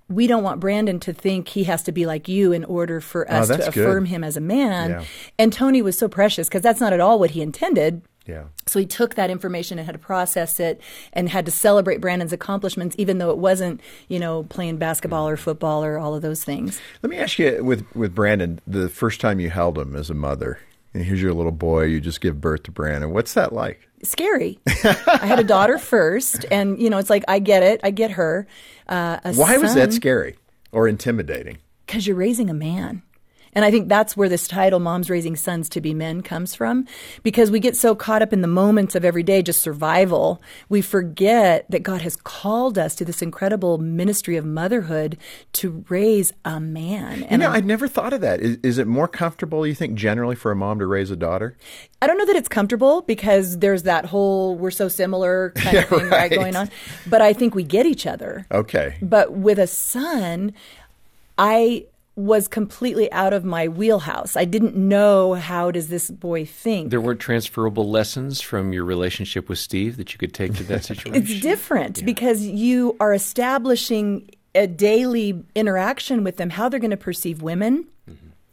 We 0.10 0.26
don't 0.26 0.44
want 0.44 0.62
Brandon 0.62 1.00
to 1.02 1.12
think 1.12 1.50
he 1.50 1.66
has 1.66 1.84
to 1.84 1.92
be 1.92 2.06
like 2.06 2.30
you 2.30 2.54
in 2.54 2.64
order 2.64 3.02
for 3.02 3.30
oh, 3.30 3.36
us 3.36 3.48
to 3.50 3.54
Oh, 3.56 3.58
good. 3.58 3.68
affirm 3.68 4.06
him 4.06 4.24
as 4.24 4.38
a 4.38 4.42
man. 4.42 4.90
Yeah. 4.92 5.04
And 5.38 5.52
Tony 5.52 5.82
was 5.82 5.98
so 5.98 6.08
precious 6.08 6.48
because 6.48 6.62
that's 6.62 6.80
not 6.80 6.94
at 6.94 7.02
all 7.02 7.20
what 7.20 7.32
he 7.32 7.42
intended. 7.42 8.02
Yeah. 8.28 8.46
So 8.66 8.80
he 8.80 8.86
took 8.86 9.16
that 9.16 9.30
information 9.30 9.80
and 9.80 9.86
had 9.86 9.94
to 9.94 10.00
process 10.00 10.60
it 10.60 10.82
and 11.14 11.30
had 11.30 11.46
to 11.46 11.52
celebrate 11.52 12.02
Brandon's 12.02 12.34
accomplishments, 12.34 12.96
even 13.00 13.18
though 13.18 13.32
it 13.32 13.38
wasn't, 13.38 13.82
you 14.10 14.20
know, 14.20 14.44
playing 14.44 14.78
basketball 14.78 15.28
or 15.28 15.38
football 15.38 15.84
or 15.84 15.98
all 15.98 16.14
of 16.14 16.22
those 16.22 16.44
things. 16.44 16.80
Let 17.02 17.10
me 17.10 17.18
ask 17.18 17.40
you 17.40 17.64
with 17.64 17.86
with 17.96 18.14
Brandon, 18.14 18.60
the 18.68 18.90
first 18.90 19.22
time 19.22 19.40
you 19.40 19.50
held 19.50 19.78
him 19.78 19.96
as 19.96 20.10
a 20.10 20.14
mother, 20.14 20.60
and 20.94 21.04
here's 21.04 21.22
your 21.22 21.34
little 21.34 21.52
boy, 21.52 21.84
you 21.84 22.02
just 22.02 22.22
give 22.22 22.42
birth 22.42 22.64
to 22.64 22.72
Brandon. 22.72 23.12
What's 23.12 23.34
that 23.34 23.54
like? 23.54 23.82
scary. 24.04 24.60
I 24.68 25.26
had 25.26 25.40
a 25.40 25.44
daughter 25.44 25.80
first, 25.80 26.46
and 26.52 26.80
you 26.80 26.90
know, 26.90 26.98
it's 26.98 27.10
like 27.10 27.24
I 27.28 27.40
get 27.40 27.64
it, 27.64 27.80
I 27.84 27.92
get 27.92 28.12
her. 28.12 28.48
Uh, 28.88 29.20
a 29.24 29.34
Why 29.34 29.58
was 29.58 29.74
that 29.74 29.92
scary 29.92 30.38
or 30.72 30.88
intimidating? 30.88 31.58
because 31.88 32.06
you're 32.06 32.18
raising 32.18 32.50
a 32.50 32.54
man. 32.54 33.02
And 33.58 33.66
I 33.66 33.72
think 33.72 33.90
that's 33.90 34.16
where 34.16 34.30
this 34.30 34.48
title, 34.48 34.80
Moms 34.80 35.10
Raising 35.10 35.36
Sons 35.36 35.68
to 35.70 35.82
Be 35.82 35.92
Men, 35.92 36.22
comes 36.22 36.54
from. 36.54 36.86
Because 37.24 37.50
we 37.50 37.60
get 37.60 37.76
so 37.76 37.96
caught 37.96 38.22
up 38.22 38.32
in 38.32 38.42
the 38.42 38.48
moments 38.48 38.94
of 38.94 39.04
every 39.04 39.24
day, 39.24 39.42
just 39.42 39.64
survival, 39.64 40.40
we 40.70 40.80
forget 40.84 41.66
that 41.72 41.82
God 41.82 42.04
has 42.04 42.16
called 42.16 42.78
us 42.78 42.94
to 42.94 43.04
this 43.04 43.24
incredible 43.24 43.80
ministry 43.80 44.36
of 44.36 44.46
motherhood 44.46 45.18
to 45.54 45.84
raise 45.90 46.34
a 46.46 46.60
man. 46.60 47.22
You 47.22 47.26
And 47.32 47.40
know, 47.40 47.48
I'm- 47.48 47.56
I'd 47.56 47.66
never 47.66 47.88
thought 47.88 48.14
of 48.14 48.22
that. 48.22 48.42
Is, 48.42 48.60
is 48.62 48.78
it 48.78 48.86
more 48.86 49.08
comfortable, 49.08 49.66
you 49.66 49.74
think, 49.74 49.96
generally 49.96 50.36
for 50.36 50.52
a 50.52 50.56
mom 50.56 50.78
to 50.78 50.86
raise 50.86 51.10
a 51.10 51.16
daughter? 51.16 51.58
I 52.00 52.06
don't 52.06 52.20
know 52.20 52.28
that 52.28 52.36
it's 52.36 52.48
comfortable 52.48 53.02
because 53.02 53.58
there's 53.58 53.82
that 53.84 54.06
whole 54.06 54.56
we're 54.56 54.70
so 54.70 54.88
similar 54.88 55.50
kind 55.56 55.68
of 55.70 55.74
Yeah, 55.74 55.98
thing 55.98 56.10
right. 56.10 56.12
right. 56.12 56.32
going 56.32 56.56
on. 56.56 56.70
But 57.08 57.24
I 57.24 57.34
think 57.34 57.56
we 57.56 57.64
get 57.64 57.88
each 57.88 58.06
other. 58.06 58.46
Okay. 58.52 58.98
But 59.02 59.34
with 59.34 59.58
a 59.58 59.66
son, 59.66 60.54
I 61.40 61.86
was 62.18 62.48
completely 62.48 63.12
out 63.12 63.32
of 63.32 63.46
my 63.46 63.68
wheelhouse. 63.68 64.36
I 64.36 64.44
didn't 64.44 64.76
know 64.76 65.36
how 65.36 65.70
does 65.70 65.88
this 65.88 66.10
boy 66.10 66.46
think. 66.46 66.90
There 66.90 67.00
weren't 67.00 67.20
transferable 67.20 67.90
lessons 67.90 68.42
from 68.42 68.74
your 68.74 68.84
relationship 68.84 69.48
with 69.48 69.60
Steve 69.60 69.98
that 69.98 70.12
you 70.12 70.18
could 70.18 70.34
take 70.34 70.56
to 70.56 70.64
that 70.64 70.84
situation. 70.84 71.22
It's 71.22 71.40
different 71.40 72.04
because 72.04 72.44
you 72.44 72.98
are 73.00 73.14
establishing 73.14 74.32
a 74.56 74.66
daily 74.66 75.44
interaction 75.54 76.24
with 76.24 76.38
them, 76.38 76.50
how 76.50 76.68
they're 76.68 76.80
going 76.80 76.92
to 76.92 76.98
perceive 76.98 77.42
women. 77.42 77.86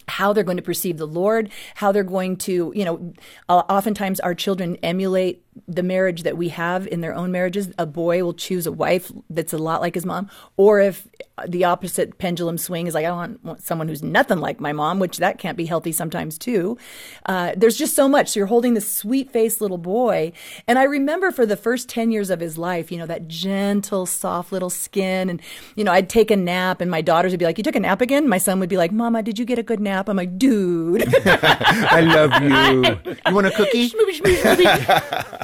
How 0.06 0.34
they're 0.34 0.44
going 0.44 0.58
to 0.58 0.62
perceive 0.62 0.98
the 0.98 1.06
Lord, 1.06 1.50
how 1.76 1.90
they're 1.90 2.02
going 2.02 2.36
to, 2.36 2.74
you 2.76 2.84
know, 2.84 3.14
uh, 3.48 3.62
oftentimes 3.70 4.20
our 4.20 4.34
children 4.34 4.76
emulate 4.82 5.43
the 5.66 5.82
marriage 5.82 6.22
that 6.22 6.36
we 6.36 6.48
have 6.50 6.86
in 6.88 7.00
their 7.00 7.14
own 7.14 7.32
marriages. 7.32 7.72
A 7.78 7.86
boy 7.86 8.22
will 8.22 8.34
choose 8.34 8.66
a 8.66 8.72
wife 8.72 9.12
that's 9.30 9.52
a 9.52 9.58
lot 9.58 9.80
like 9.80 9.94
his 9.94 10.06
mom, 10.06 10.28
or 10.56 10.80
if 10.80 11.08
the 11.48 11.64
opposite 11.64 12.16
pendulum 12.18 12.56
swing 12.56 12.86
is 12.86 12.94
like, 12.94 13.04
I 13.04 13.10
want, 13.10 13.44
want 13.44 13.62
someone 13.62 13.88
who's 13.88 14.02
nothing 14.02 14.38
like 14.38 14.60
my 14.60 14.72
mom, 14.72 15.00
which 15.00 15.18
that 15.18 15.38
can't 15.38 15.56
be 15.56 15.66
healthy 15.66 15.90
sometimes 15.90 16.38
too. 16.38 16.78
Uh, 17.26 17.52
there's 17.56 17.76
just 17.76 17.96
so 17.96 18.08
much. 18.08 18.28
So 18.28 18.40
you're 18.40 18.46
holding 18.46 18.74
this 18.74 18.90
sweet 18.90 19.32
faced 19.32 19.60
little 19.60 19.78
boy. 19.78 20.32
And 20.68 20.78
I 20.78 20.84
remember 20.84 21.32
for 21.32 21.44
the 21.44 21.56
first 21.56 21.88
10 21.88 22.12
years 22.12 22.30
of 22.30 22.38
his 22.38 22.56
life, 22.56 22.92
you 22.92 22.98
know, 22.98 23.06
that 23.06 23.26
gentle, 23.26 24.06
soft 24.06 24.52
little 24.52 24.70
skin. 24.70 25.28
And, 25.28 25.42
you 25.74 25.82
know, 25.82 25.90
I'd 25.90 26.08
take 26.08 26.30
a 26.30 26.36
nap 26.36 26.80
and 26.80 26.88
my 26.90 27.00
daughters 27.00 27.32
would 27.32 27.40
be 27.40 27.46
like, 27.46 27.58
You 27.58 27.64
took 27.64 27.76
a 27.76 27.80
nap 27.80 28.00
again? 28.00 28.28
My 28.28 28.38
son 28.38 28.60
would 28.60 28.68
be 28.68 28.76
like, 28.76 28.92
Mama, 28.92 29.22
did 29.22 29.38
you 29.38 29.44
get 29.44 29.58
a 29.58 29.62
good 29.64 29.80
nap? 29.80 30.08
I'm 30.08 30.16
like, 30.16 30.38
Dude. 30.38 31.04
I 31.26 32.00
love 32.00 32.42
you. 32.42 33.14
You 33.26 33.34
want 33.34 33.48
a 33.48 33.50
cookie? 33.50 33.90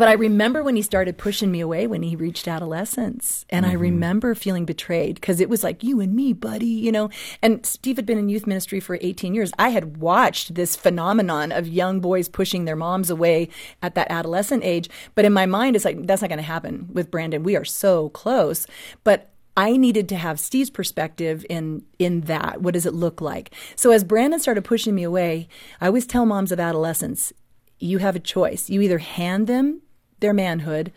But 0.00 0.08
I 0.08 0.14
remember 0.14 0.62
when 0.62 0.76
he 0.76 0.80
started 0.82 1.18
pushing 1.18 1.52
me 1.52 1.60
away 1.60 1.86
when 1.86 2.02
he 2.02 2.16
reached 2.16 2.48
adolescence. 2.48 3.44
And 3.50 3.66
I 3.66 3.72
mm-hmm. 3.72 3.82
remember 3.82 4.34
feeling 4.34 4.64
betrayed 4.64 5.16
because 5.16 5.40
it 5.40 5.50
was 5.50 5.62
like, 5.62 5.84
you 5.84 6.00
and 6.00 6.16
me, 6.16 6.32
buddy, 6.32 6.64
you 6.64 6.90
know. 6.90 7.10
And 7.42 7.66
Steve 7.66 7.96
had 7.96 8.06
been 8.06 8.16
in 8.16 8.30
youth 8.30 8.46
ministry 8.46 8.80
for 8.80 8.96
18 8.98 9.34
years. 9.34 9.52
I 9.58 9.68
had 9.68 9.98
watched 9.98 10.54
this 10.54 10.74
phenomenon 10.74 11.52
of 11.52 11.68
young 11.68 12.00
boys 12.00 12.30
pushing 12.30 12.64
their 12.64 12.76
moms 12.76 13.10
away 13.10 13.50
at 13.82 13.94
that 13.94 14.10
adolescent 14.10 14.64
age. 14.64 14.88
But 15.14 15.26
in 15.26 15.34
my 15.34 15.44
mind, 15.44 15.76
it's 15.76 15.84
like, 15.84 16.06
that's 16.06 16.22
not 16.22 16.28
going 16.28 16.38
to 16.38 16.44
happen 16.44 16.88
with 16.90 17.10
Brandon. 17.10 17.42
We 17.42 17.56
are 17.56 17.66
so 17.66 18.08
close. 18.08 18.66
But 19.04 19.28
I 19.54 19.76
needed 19.76 20.08
to 20.08 20.16
have 20.16 20.40
Steve's 20.40 20.70
perspective 20.70 21.44
in 21.50 21.84
in 21.98 22.22
that. 22.22 22.62
What 22.62 22.72
does 22.72 22.86
it 22.86 22.94
look 22.94 23.20
like? 23.20 23.52
So 23.76 23.90
as 23.90 24.02
Brandon 24.02 24.40
started 24.40 24.64
pushing 24.64 24.94
me 24.94 25.02
away, 25.02 25.46
I 25.78 25.88
always 25.88 26.06
tell 26.06 26.24
moms 26.24 26.52
of 26.52 26.58
adolescents, 26.58 27.34
you 27.78 27.98
have 27.98 28.16
a 28.16 28.20
choice. 28.20 28.70
You 28.70 28.80
either 28.80 28.96
hand 28.96 29.46
them 29.46 29.82
their 30.20 30.32
manhood 30.32 30.92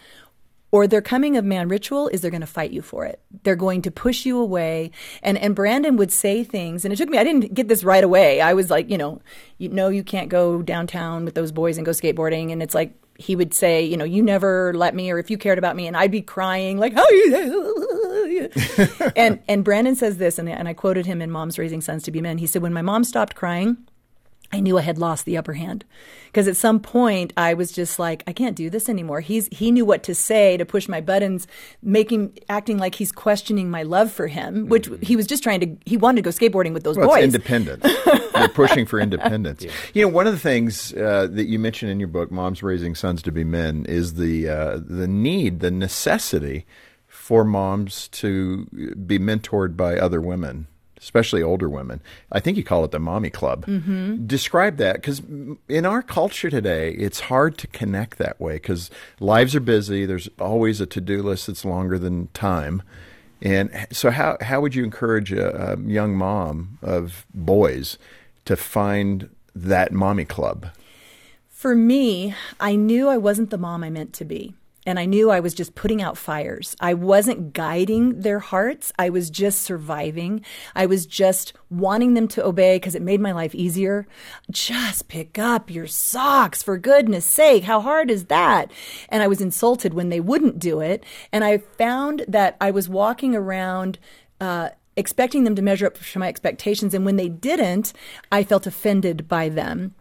or 0.73 0.87
their 0.87 1.03
coming 1.03 1.37
of 1.37 1.45
man 1.45 1.69
ritual 1.69 2.07
is 2.07 2.21
they're 2.21 2.31
going 2.31 2.41
to 2.41 2.47
fight 2.47 2.71
you 2.71 2.81
for 2.81 3.05
it. 3.05 3.21
They're 3.43 3.55
going 3.55 3.83
to 3.83 3.91
push 3.91 4.25
you 4.25 4.39
away. 4.39 4.89
And 5.21 5.37
and 5.37 5.55
Brandon 5.55 5.97
would 5.97 6.11
say 6.11 6.43
things 6.43 6.83
and 6.83 6.91
it 6.91 6.97
took 6.97 7.09
me 7.09 7.19
I 7.19 7.23
didn't 7.23 7.53
get 7.53 7.67
this 7.67 7.83
right 7.83 8.03
away. 8.03 8.41
I 8.41 8.53
was 8.53 8.71
like, 8.71 8.89
you 8.89 8.97
know, 8.97 9.21
you 9.59 9.69
know 9.69 9.89
you 9.89 10.03
can't 10.03 10.29
go 10.29 10.63
downtown 10.63 11.25
with 11.25 11.35
those 11.35 11.51
boys 11.51 11.77
and 11.77 11.85
go 11.85 11.91
skateboarding 11.91 12.51
and 12.51 12.63
it's 12.63 12.73
like 12.73 12.95
he 13.19 13.35
would 13.35 13.53
say, 13.53 13.83
you 13.83 13.95
know, 13.95 14.03
you 14.03 14.23
never 14.23 14.73
let 14.73 14.95
me 14.95 15.11
or 15.11 15.19
if 15.19 15.29
you 15.29 15.37
cared 15.37 15.59
about 15.59 15.75
me 15.75 15.85
and 15.85 15.95
I'd 15.95 16.09
be 16.09 16.23
crying 16.23 16.79
like, 16.79 16.93
"How 16.93 17.07
you 17.09 18.49
and 19.15 19.39
and 19.47 19.63
Brandon 19.63 19.95
says 19.95 20.17
this, 20.17 20.39
and, 20.39 20.49
and 20.49 20.67
I 20.67 20.73
quoted 20.73 21.05
him 21.05 21.21
in 21.21 21.29
Moms 21.29 21.59
Raising 21.59 21.81
Sons 21.81 22.01
to 22.03 22.11
Be 22.11 22.19
Men. 22.19 22.39
He 22.39 22.47
said, 22.47 22.63
"When 22.63 22.73
my 22.73 22.81
mom 22.81 23.03
stopped 23.03 23.35
crying." 23.35 23.77
I 24.53 24.59
knew 24.59 24.77
I 24.77 24.81
had 24.81 24.99
lost 24.99 25.25
the 25.25 25.35
upper 25.35 25.53
hand 25.53 25.83
because 26.27 26.47
at 26.47 26.55
some 26.55 26.79
point 26.79 27.33
I 27.35 27.55
was 27.55 27.71
just 27.71 27.97
like, 27.97 28.21
I 28.27 28.33
can't 28.33 28.55
do 28.55 28.69
this 28.69 28.87
anymore. 28.87 29.19
He's 29.19 29.47
he 29.47 29.71
knew 29.71 29.83
what 29.83 30.03
to 30.03 30.13
say 30.13 30.57
to 30.57 30.65
push 30.65 30.87
my 30.87 31.01
buttons, 31.01 31.47
making 31.81 32.37
acting 32.49 32.77
like 32.77 32.93
he's 32.93 33.11
questioning 33.11 33.71
my 33.71 33.81
love 33.81 34.11
for 34.11 34.27
him, 34.27 34.67
which 34.67 34.87
mm-hmm. 34.87 35.03
he 35.03 35.15
was 35.15 35.25
just 35.25 35.41
trying 35.41 35.59
to. 35.61 35.75
He 35.87 35.97
wanted 35.97 36.17
to 36.17 36.21
go 36.21 36.29
skateboarding 36.29 36.71
with 36.71 36.83
those 36.83 36.97
well, 36.97 37.07
boys. 37.07 37.23
It's 37.23 37.33
independence. 37.33 37.83
You're 38.35 38.47
pushing 38.49 38.85
for 38.85 38.99
independence. 38.99 39.63
Yeah. 39.63 39.71
You 39.95 40.01
know, 40.03 40.09
one 40.09 40.27
of 40.27 40.33
the 40.33 40.39
things 40.39 40.93
uh, 40.93 41.27
that 41.31 41.45
you 41.45 41.57
mentioned 41.57 41.91
in 41.91 41.99
your 41.99 42.09
book, 42.09 42.31
"Moms 42.31 42.61
Raising 42.61 42.93
Sons 42.93 43.23
to 43.23 43.31
Be 43.31 43.43
Men," 43.43 43.85
is 43.89 44.13
the 44.13 44.49
uh, 44.49 44.79
the 44.85 45.07
need, 45.07 45.61
the 45.61 45.71
necessity 45.71 46.67
for 47.07 47.43
moms 47.43 48.07
to 48.09 48.65
be 49.07 49.17
mentored 49.17 49.75
by 49.75 49.97
other 49.97 50.21
women 50.21 50.67
especially 51.03 51.43
older 51.43 51.69
women. 51.69 52.01
I 52.31 52.39
think 52.39 52.57
you 52.57 52.63
call 52.63 52.83
it 52.85 52.91
the 52.91 52.99
mommy 52.99 53.29
club. 53.29 53.65
Mm-hmm. 53.65 54.25
Describe 54.25 54.77
that 54.77 54.95
because 54.95 55.21
in 55.67 55.85
our 55.85 56.01
culture 56.01 56.49
today, 56.49 56.91
it's 56.91 57.19
hard 57.21 57.57
to 57.59 57.67
connect 57.67 58.17
that 58.17 58.39
way 58.39 58.53
because 58.53 58.89
lives 59.19 59.55
are 59.55 59.59
busy. 59.59 60.05
There's 60.05 60.29
always 60.39 60.79
a 60.81 60.85
to 60.87 61.01
do 61.01 61.21
list 61.21 61.47
that's 61.47 61.65
longer 61.65 61.99
than 61.99 62.27
time. 62.27 62.81
And 63.41 63.87
so, 63.91 64.09
how, 64.09 64.37
how 64.39 64.61
would 64.61 64.73
you 64.73 64.85
encourage 64.85 65.33
a, 65.33 65.73
a 65.73 65.79
young 65.79 66.15
mom 66.15 66.77
of 66.81 67.25
boys 67.33 67.97
to 68.45 68.55
find 68.55 69.29
that 69.53 69.91
mommy 69.91 70.23
club? 70.23 70.69
For 71.49 71.75
me, 71.75 72.33
I 72.59 72.75
knew 72.75 73.09
I 73.09 73.17
wasn't 73.17 73.49
the 73.49 73.57
mom 73.57 73.83
I 73.83 73.89
meant 73.89 74.13
to 74.13 74.25
be 74.25 74.55
and 74.85 74.99
I 74.99 75.05
knew 75.05 75.29
I 75.29 75.39
was 75.39 75.53
just 75.53 75.75
putting 75.75 76.01
out 76.01 76.17
fires. 76.17 76.75
I 76.79 76.93
wasn't 76.93 77.53
guiding 77.53 78.21
their 78.21 78.39
hearts. 78.39 78.91
I 78.99 79.09
was 79.09 79.29
just 79.29 79.61
surviving. 79.61 80.43
I 80.75 80.85
was 80.85 81.05
just 81.05 81.53
wanting 81.69 82.13
them 82.13 82.27
to 82.29 82.45
obey 82.45 82.75
because 82.75 82.95
it 82.95 83.01
made 83.01 83.21
my 83.21 83.31
life 83.31 83.55
easier. 83.55 84.07
Just 84.51 85.07
pick 85.07 85.39
up 85.39 85.69
your 85.69 85.87
socks 85.87 86.61
for 86.61 86.77
goodness 86.77 87.25
sake. 87.25 87.63
How 87.63 87.81
hard 87.81 88.11
is 88.11 88.25
that? 88.25 88.71
And 89.09 89.23
I 89.23 89.27
was 89.27 89.41
insulted 89.41 89.93
when 89.93 90.09
they 90.09 90.19
wouldn't 90.19 90.59
do 90.59 90.81
it. 90.81 91.05
And 91.31 91.43
I 91.43 91.59
found 91.59 92.25
that 92.27 92.57
I 92.59 92.71
was 92.71 92.89
walking 92.89 93.35
around, 93.35 93.99
uh, 94.41 94.69
expecting 94.97 95.43
them 95.43 95.55
to 95.55 95.61
measure 95.61 95.87
up 95.87 95.97
to 95.97 96.19
my 96.19 96.27
expectations. 96.27 96.93
And 96.93 97.05
when 97.05 97.15
they 97.15 97.29
didn't, 97.29 97.93
I 98.31 98.43
felt 98.43 98.67
offended 98.67 99.27
by 99.27 99.49
them 99.49 99.95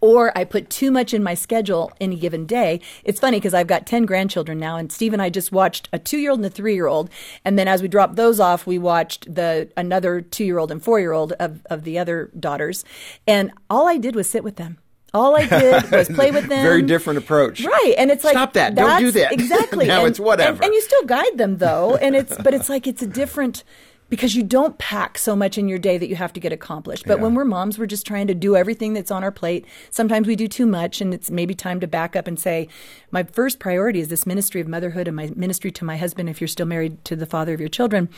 or 0.00 0.36
I 0.36 0.44
put 0.44 0.70
too 0.70 0.90
much 0.90 1.12
in 1.12 1.22
my 1.22 1.34
schedule 1.34 1.92
any 2.00 2.16
given 2.16 2.46
day. 2.46 2.80
It's 3.04 3.20
funny 3.20 3.38
because 3.38 3.54
I've 3.54 3.66
got 3.66 3.86
10 3.86 4.06
grandchildren 4.06 4.58
now, 4.58 4.76
and 4.76 4.90
Steve 4.90 5.12
and 5.12 5.22
I 5.22 5.30
just 5.30 5.52
watched 5.52 5.88
a 5.92 5.98
two 5.98 6.18
year 6.18 6.30
old 6.30 6.40
and 6.40 6.46
a 6.46 6.50
three 6.50 6.74
year 6.74 6.86
old. 6.86 7.10
And 7.44 7.58
then 7.58 7.68
as 7.68 7.82
we 7.82 7.88
dropped 7.88 8.16
those 8.16 8.40
off, 8.40 8.66
we 8.66 8.78
watched 8.78 9.32
the 9.32 9.70
another 9.76 10.20
two 10.20 10.44
year 10.44 10.58
old 10.58 10.70
and 10.70 10.82
four 10.82 11.00
year 11.00 11.12
old 11.12 11.32
of, 11.32 11.60
of 11.66 11.84
the 11.84 11.98
other 11.98 12.30
daughters. 12.38 12.84
And 13.26 13.52
all 13.68 13.86
I 13.88 13.96
did 13.96 14.14
was 14.14 14.28
sit 14.28 14.44
with 14.44 14.56
them. 14.56 14.78
All 15.12 15.36
I 15.36 15.46
did 15.46 15.90
was 15.90 16.08
play 16.08 16.30
with 16.30 16.48
them. 16.48 16.62
Very 16.62 16.82
different 16.82 17.18
approach. 17.18 17.64
Right. 17.64 17.94
And 17.98 18.10
it's 18.10 18.24
like 18.24 18.34
Stop 18.34 18.52
that. 18.54 18.74
Don't 18.74 19.00
do 19.00 19.10
that. 19.12 19.32
Exactly. 19.40 19.86
now 19.86 20.00
and, 20.00 20.08
it's 20.08 20.20
whatever. 20.20 20.56
And, 20.56 20.64
and 20.66 20.74
you 20.74 20.80
still 20.82 21.04
guide 21.04 21.36
them 21.36 21.58
though. 21.58 21.96
And 21.96 22.14
it's 22.14 22.36
but 22.36 22.54
it's 22.54 22.68
like 22.68 22.86
it's 22.86 23.02
a 23.02 23.06
different 23.06 23.64
because 24.10 24.34
you 24.34 24.42
don't 24.42 24.76
pack 24.76 25.16
so 25.16 25.34
much 25.34 25.56
in 25.56 25.68
your 25.68 25.78
day 25.78 25.96
that 25.96 26.08
you 26.08 26.16
have 26.16 26.32
to 26.34 26.40
get 26.40 26.52
accomplished. 26.52 27.06
But 27.06 27.18
yeah. 27.18 27.22
when 27.22 27.34
we're 27.34 27.44
moms, 27.44 27.78
we're 27.78 27.86
just 27.86 28.06
trying 28.06 28.26
to 28.26 28.34
do 28.34 28.56
everything 28.56 28.92
that's 28.92 29.10
on 29.10 29.24
our 29.24 29.30
plate. 29.30 29.64
Sometimes 29.88 30.26
we 30.26 30.36
do 30.36 30.48
too 30.48 30.66
much, 30.66 31.00
and 31.00 31.14
it's 31.14 31.30
maybe 31.30 31.54
time 31.54 31.80
to 31.80 31.86
back 31.86 32.16
up 32.16 32.26
and 32.26 32.38
say, 32.38 32.68
my 33.10 33.22
first 33.22 33.60
priority 33.60 34.00
is 34.00 34.08
this 34.08 34.26
ministry 34.26 34.60
of 34.60 34.68
motherhood 34.68 35.06
and 35.06 35.16
my 35.16 35.30
ministry 35.34 35.70
to 35.70 35.84
my 35.84 35.96
husband 35.96 36.28
if 36.28 36.40
you're 36.40 36.48
still 36.48 36.66
married 36.66 37.02
to 37.06 37.16
the 37.16 37.26
father 37.26 37.54
of 37.54 37.60
your 37.60 37.68
children. 37.68 38.08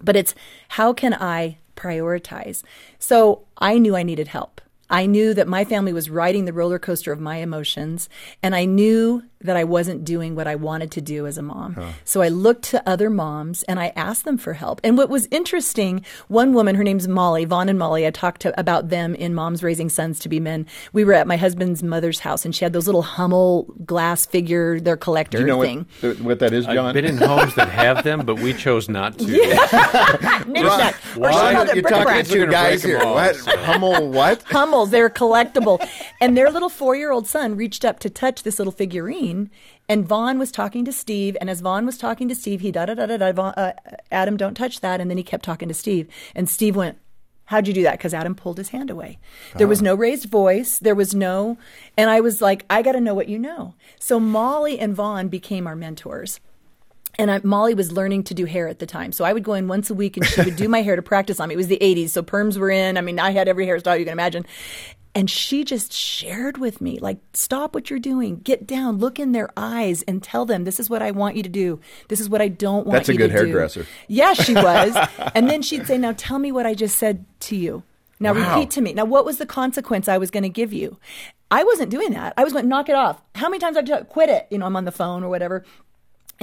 But 0.00 0.14
it's 0.14 0.34
how 0.68 0.92
can 0.92 1.14
I 1.14 1.58
prioritize? 1.74 2.62
So 2.98 3.46
I 3.58 3.78
knew 3.78 3.96
I 3.96 4.02
needed 4.02 4.28
help. 4.28 4.60
I 4.90 5.06
knew 5.06 5.32
that 5.32 5.48
my 5.48 5.64
family 5.64 5.94
was 5.94 6.10
riding 6.10 6.44
the 6.44 6.52
roller 6.52 6.78
coaster 6.78 7.10
of 7.10 7.18
my 7.18 7.38
emotions, 7.38 8.10
and 8.42 8.54
I 8.54 8.66
knew 8.66 9.24
that 9.44 9.56
I 9.56 9.64
wasn't 9.64 10.04
doing 10.04 10.34
what 10.34 10.48
I 10.48 10.56
wanted 10.56 10.90
to 10.92 11.00
do 11.00 11.26
as 11.26 11.38
a 11.38 11.42
mom. 11.42 11.74
Huh. 11.74 11.92
So 12.04 12.22
I 12.22 12.28
looked 12.28 12.64
to 12.64 12.88
other 12.88 13.10
moms 13.10 13.62
and 13.64 13.78
I 13.78 13.92
asked 13.94 14.24
them 14.24 14.38
for 14.38 14.54
help. 14.54 14.80
And 14.82 14.96
what 14.96 15.10
was 15.10 15.28
interesting, 15.30 16.04
one 16.28 16.54
woman, 16.54 16.74
her 16.74 16.82
name's 16.82 17.06
Molly, 17.06 17.44
Vaughn 17.44 17.68
and 17.68 17.78
Molly, 17.78 18.06
I 18.06 18.10
talked 18.10 18.40
to, 18.42 18.58
about 18.58 18.88
them 18.88 19.14
in 19.14 19.34
Moms 19.34 19.62
Raising 19.62 19.90
Sons 19.90 20.18
to 20.20 20.30
Be 20.30 20.40
Men. 20.40 20.66
We 20.94 21.04
were 21.04 21.12
at 21.12 21.26
my 21.26 21.36
husband's 21.36 21.82
mother's 21.82 22.20
house 22.20 22.44
and 22.44 22.54
she 22.54 22.64
had 22.64 22.72
those 22.72 22.86
little 22.86 23.02
Hummel 23.02 23.64
glass 23.84 24.24
figure, 24.24 24.80
their 24.80 24.96
collector 24.96 25.40
you 25.40 25.46
know 25.46 25.60
thing. 25.60 25.86
What, 26.00 26.20
what, 26.20 26.38
that 26.38 26.54
is, 26.54 26.64
John? 26.64 26.78
I've 26.78 26.94
been 26.94 27.04
in 27.04 27.18
homes 27.18 27.54
that 27.56 27.68
have 27.68 28.02
them, 28.02 28.24
but 28.24 28.40
we 28.40 28.54
chose 28.54 28.88
not 28.88 29.18
to. 29.18 29.24
Yeah. 29.24 30.42
Ron, 30.46 30.94
Ron, 31.18 31.66
you're 31.74 31.82
talking 31.82 32.24
to 32.24 32.46
guys 32.46 32.82
here. 32.82 33.00
All, 33.00 33.14
what? 33.14 33.36
So. 33.36 33.56
Hummel 33.58 34.10
what? 34.10 34.42
Hummels, 34.44 34.90
they're 34.90 35.10
collectible. 35.10 35.86
and 36.20 36.34
their 36.34 36.50
little 36.50 36.70
four-year-old 36.70 37.26
son 37.26 37.56
reached 37.56 37.84
up 37.84 37.98
to 38.00 38.10
touch 38.10 38.42
this 38.42 38.58
little 38.58 38.72
figurine 38.72 39.33
and 39.88 40.06
Vaughn 40.06 40.38
was 40.38 40.50
talking 40.50 40.84
to 40.84 40.92
Steve, 40.92 41.36
and 41.40 41.50
as 41.50 41.60
Vaughn 41.60 41.86
was 41.86 41.98
talking 41.98 42.28
to 42.28 42.34
Steve, 42.34 42.60
he 42.60 42.70
da 42.70 42.86
da 42.86 42.94
da 42.94 43.06
da 43.06 43.32
da. 43.32 43.42
Uh, 43.42 43.72
Adam, 44.10 44.36
don't 44.36 44.54
touch 44.54 44.80
that. 44.80 45.00
And 45.00 45.10
then 45.10 45.18
he 45.18 45.24
kept 45.24 45.44
talking 45.44 45.68
to 45.68 45.74
Steve, 45.74 46.08
and 46.34 46.48
Steve 46.48 46.76
went, 46.76 46.98
How'd 47.46 47.68
you 47.68 47.74
do 47.74 47.82
that? 47.82 47.98
Because 47.98 48.14
Adam 48.14 48.34
pulled 48.34 48.56
his 48.56 48.70
hand 48.70 48.90
away. 48.90 49.18
There 49.56 49.68
was 49.68 49.82
no 49.82 49.94
raised 49.94 50.30
voice. 50.30 50.78
There 50.78 50.94
was 50.94 51.14
no, 51.14 51.58
and 51.96 52.08
I 52.08 52.20
was 52.20 52.40
like, 52.40 52.64
I 52.70 52.80
got 52.80 52.92
to 52.92 53.00
know 53.00 53.14
what 53.14 53.28
you 53.28 53.38
know. 53.38 53.74
So 53.98 54.18
Molly 54.18 54.78
and 54.78 54.94
Vaughn 54.94 55.28
became 55.28 55.66
our 55.66 55.76
mentors. 55.76 56.40
And 57.18 57.30
I, 57.30 57.40
Molly 57.44 57.74
was 57.74 57.92
learning 57.92 58.24
to 58.24 58.34
do 58.34 58.46
hair 58.46 58.66
at 58.66 58.78
the 58.78 58.86
time. 58.86 59.12
So 59.12 59.24
I 59.24 59.32
would 59.32 59.44
go 59.44 59.54
in 59.54 59.68
once 59.68 59.90
a 59.90 59.94
week 59.94 60.16
and 60.16 60.26
she 60.26 60.42
would 60.42 60.56
do 60.56 60.68
my 60.68 60.82
hair 60.82 60.96
to 60.96 61.02
practice 61.02 61.38
on 61.38 61.48
me. 61.48 61.54
It 61.54 61.58
was 61.58 61.68
the 61.68 61.78
80s, 61.80 62.08
so 62.08 62.22
perms 62.22 62.56
were 62.56 62.70
in. 62.70 62.96
I 62.96 63.02
mean, 63.02 63.20
I 63.20 63.30
had 63.30 63.46
every 63.46 63.66
hairstyle 63.66 63.98
you 63.98 64.04
can 64.04 64.12
imagine. 64.12 64.46
And 65.14 65.30
she 65.30 65.62
just 65.62 65.92
shared 65.92 66.58
with 66.58 66.80
me, 66.80 66.98
like, 66.98 67.18
stop 67.34 67.72
what 67.72 67.88
you're 67.88 68.00
doing, 68.00 68.40
get 68.40 68.66
down, 68.66 68.98
look 68.98 69.20
in 69.20 69.30
their 69.30 69.48
eyes, 69.56 70.02
and 70.02 70.20
tell 70.20 70.44
them, 70.44 70.64
this 70.64 70.80
is 70.80 70.90
what 70.90 71.02
I 71.02 71.12
want 71.12 71.36
you 71.36 71.42
to 71.44 71.48
do. 71.48 71.78
This 72.08 72.18
is 72.18 72.28
what 72.28 72.42
I 72.42 72.48
don't 72.48 72.84
want 72.84 72.98
That's 72.98 73.08
you 73.08 73.18
to 73.18 73.18
do. 73.18 73.28
That's 73.28 73.40
a 73.40 73.44
good 73.44 73.48
hairdresser. 73.48 73.86
Yeah, 74.08 74.34
she 74.34 74.54
was. 74.56 74.96
and 75.34 75.48
then 75.48 75.62
she'd 75.62 75.86
say, 75.86 75.98
now 75.98 76.14
tell 76.16 76.40
me 76.40 76.50
what 76.50 76.66
I 76.66 76.74
just 76.74 76.98
said 76.98 77.24
to 77.40 77.56
you. 77.56 77.84
Now 78.18 78.34
wow. 78.34 78.56
repeat 78.56 78.70
to 78.72 78.80
me. 78.80 78.92
Now, 78.92 79.04
what 79.04 79.24
was 79.24 79.38
the 79.38 79.46
consequence 79.46 80.08
I 80.08 80.18
was 80.18 80.30
going 80.30 80.42
to 80.42 80.48
give 80.48 80.72
you? 80.72 80.98
I 81.50 81.62
wasn't 81.62 81.90
doing 81.90 82.12
that. 82.12 82.34
I 82.36 82.42
was 82.42 82.52
going 82.52 82.64
to 82.64 82.68
knock 82.68 82.88
it 82.88 82.94
off. 82.96 83.22
How 83.36 83.48
many 83.48 83.60
times 83.60 83.76
I've 83.76 83.84
told, 83.84 84.08
quit 84.08 84.28
it? 84.28 84.48
You 84.50 84.58
know, 84.58 84.66
I'm 84.66 84.76
on 84.76 84.84
the 84.84 84.92
phone 84.92 85.22
or 85.22 85.28
whatever. 85.28 85.64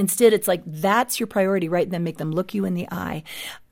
Instead, 0.02 0.34
it's 0.34 0.48
like 0.48 0.64
that's 0.66 1.20
your 1.20 1.28
priority, 1.28 1.70
right? 1.70 1.88
Then 1.88 2.04
make 2.04 2.18
them 2.18 2.32
look 2.32 2.56
you 2.56 2.66
in 2.66 2.74
the 2.74 2.88
eye. 2.92 3.22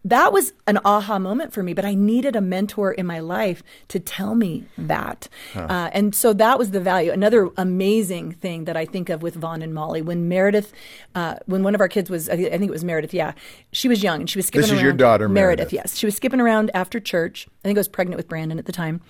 That 0.06 0.32
was 0.32 0.54
an 0.68 0.78
aha 0.86 1.18
moment 1.18 1.54
for 1.54 1.64
me, 1.64 1.74
but 1.74 1.86
I 1.86 1.96
needed 1.96 2.36
a 2.36 2.40
mentor 2.40 2.92
in 2.92 3.08
my 3.08 3.20
life 3.20 3.64
to 3.88 4.00
tell 4.00 4.36
me 4.36 4.66
that. 4.78 5.28
Huh. 5.54 5.62
Uh, 5.62 5.90
and 5.92 6.14
so 6.14 6.32
that 6.34 6.60
was 6.60 6.70
the 6.70 6.80
value. 6.80 7.12
Another 7.12 7.50
amazing 7.58 8.32
thing 8.32 8.66
that 8.66 8.78
I 8.78 8.86
think 8.86 9.10
of 9.10 9.24
with 9.24 9.34
Vaughn 9.34 9.64
and 9.64 9.74
Molly 9.74 10.04
when 10.04 10.30
Meredith, 10.30 10.72
uh, 11.16 11.38
when 11.48 11.64
one 11.64 11.74
of 11.74 11.82
our 11.82 11.90
kids 11.90 12.12
was, 12.12 12.30
I 12.30 12.38
think 12.38 12.62
it 12.62 12.70
was 12.70 12.84
Meredith, 12.84 13.14
yeah, 13.14 13.34
she 13.72 13.88
was 13.88 14.04
young 14.04 14.20
and 14.20 14.30
she 14.30 14.38
was 14.38 14.46
skipping 14.46 14.62
this 14.62 14.70
around. 14.70 14.76
This 14.76 14.82
is 14.82 14.84
your 14.84 14.94
daughter, 14.94 15.28
Meredith. 15.28 15.72
Meredith, 15.72 15.74
yes. 15.74 15.98
She 15.98 16.06
was 16.06 16.16
skipping 16.16 16.40
around 16.40 16.70
after 16.76 17.00
church. 17.00 17.48
I 17.66 17.68
think 17.68 17.78
I 17.78 17.82
was 17.82 17.88
pregnant 17.88 18.18
with 18.18 18.28
Brandon 18.28 18.60
at 18.60 18.68
the 18.68 18.72
time 18.72 19.02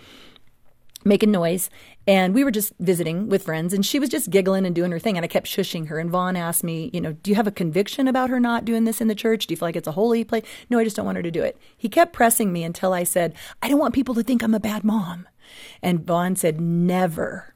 making 1.06 1.32
noise. 1.32 1.70
And 2.08 2.34
we 2.34 2.44
were 2.44 2.52
just 2.52 2.74
visiting 2.80 3.30
with 3.30 3.44
friends, 3.44 3.72
and 3.74 3.86
she 3.86 4.00
was 4.00 4.10
just 4.10 4.32
giggling 4.32 4.66
and 4.66 4.74
doing 4.74 4.92
her 4.92 5.00
thing. 5.00 5.18
And 5.18 5.24
I 5.24 5.28
kept 5.28 5.46
shushing 5.46 5.88
her. 5.90 6.00
And 6.00 6.10
Vaughn 6.10 6.36
asked 6.36 6.64
me, 6.64 6.90
you 6.92 7.02
know, 7.02 7.14
do 7.14 7.30
you 7.30 7.36
have 7.36 7.46
a 7.46 7.52
conviction 7.52 8.08
about 8.08 8.30
her 8.30 8.40
not 8.40 8.66
doing 8.66 8.86
this 8.86 9.00
in 9.00 9.08
the 9.08 9.16
church? 9.16 9.46
Do 9.46 9.54
you 9.54 9.58
feel 9.58 9.68
like 9.68 9.76
it's 9.76 9.88
a 9.88 9.92
holy 9.92 10.24
place? 10.24 10.46
No, 10.70 10.80
I 10.80 10.84
just 10.84 10.96
don't 10.96 11.06
want 11.06 11.18
her 11.18 11.24
to 11.24 11.32
do 11.32 11.44
it. 11.44 11.58
He 11.78 11.88
kept 11.88 12.14
pressing 12.14 12.52
me 12.52 12.64
until 12.64 12.94
I 12.94 13.04
said, 13.04 13.36
I 13.62 13.70
don't 13.70 13.80
want 13.80 13.94
people 13.94 14.16
to 14.16 14.24
think 14.24 14.42
I'm 14.42 14.56
a 14.56 14.60
bad 14.60 14.84
mom. 14.84 15.28
And 15.82 16.06
Vaughn 16.06 16.36
said, 16.36 16.60
never 16.60 17.54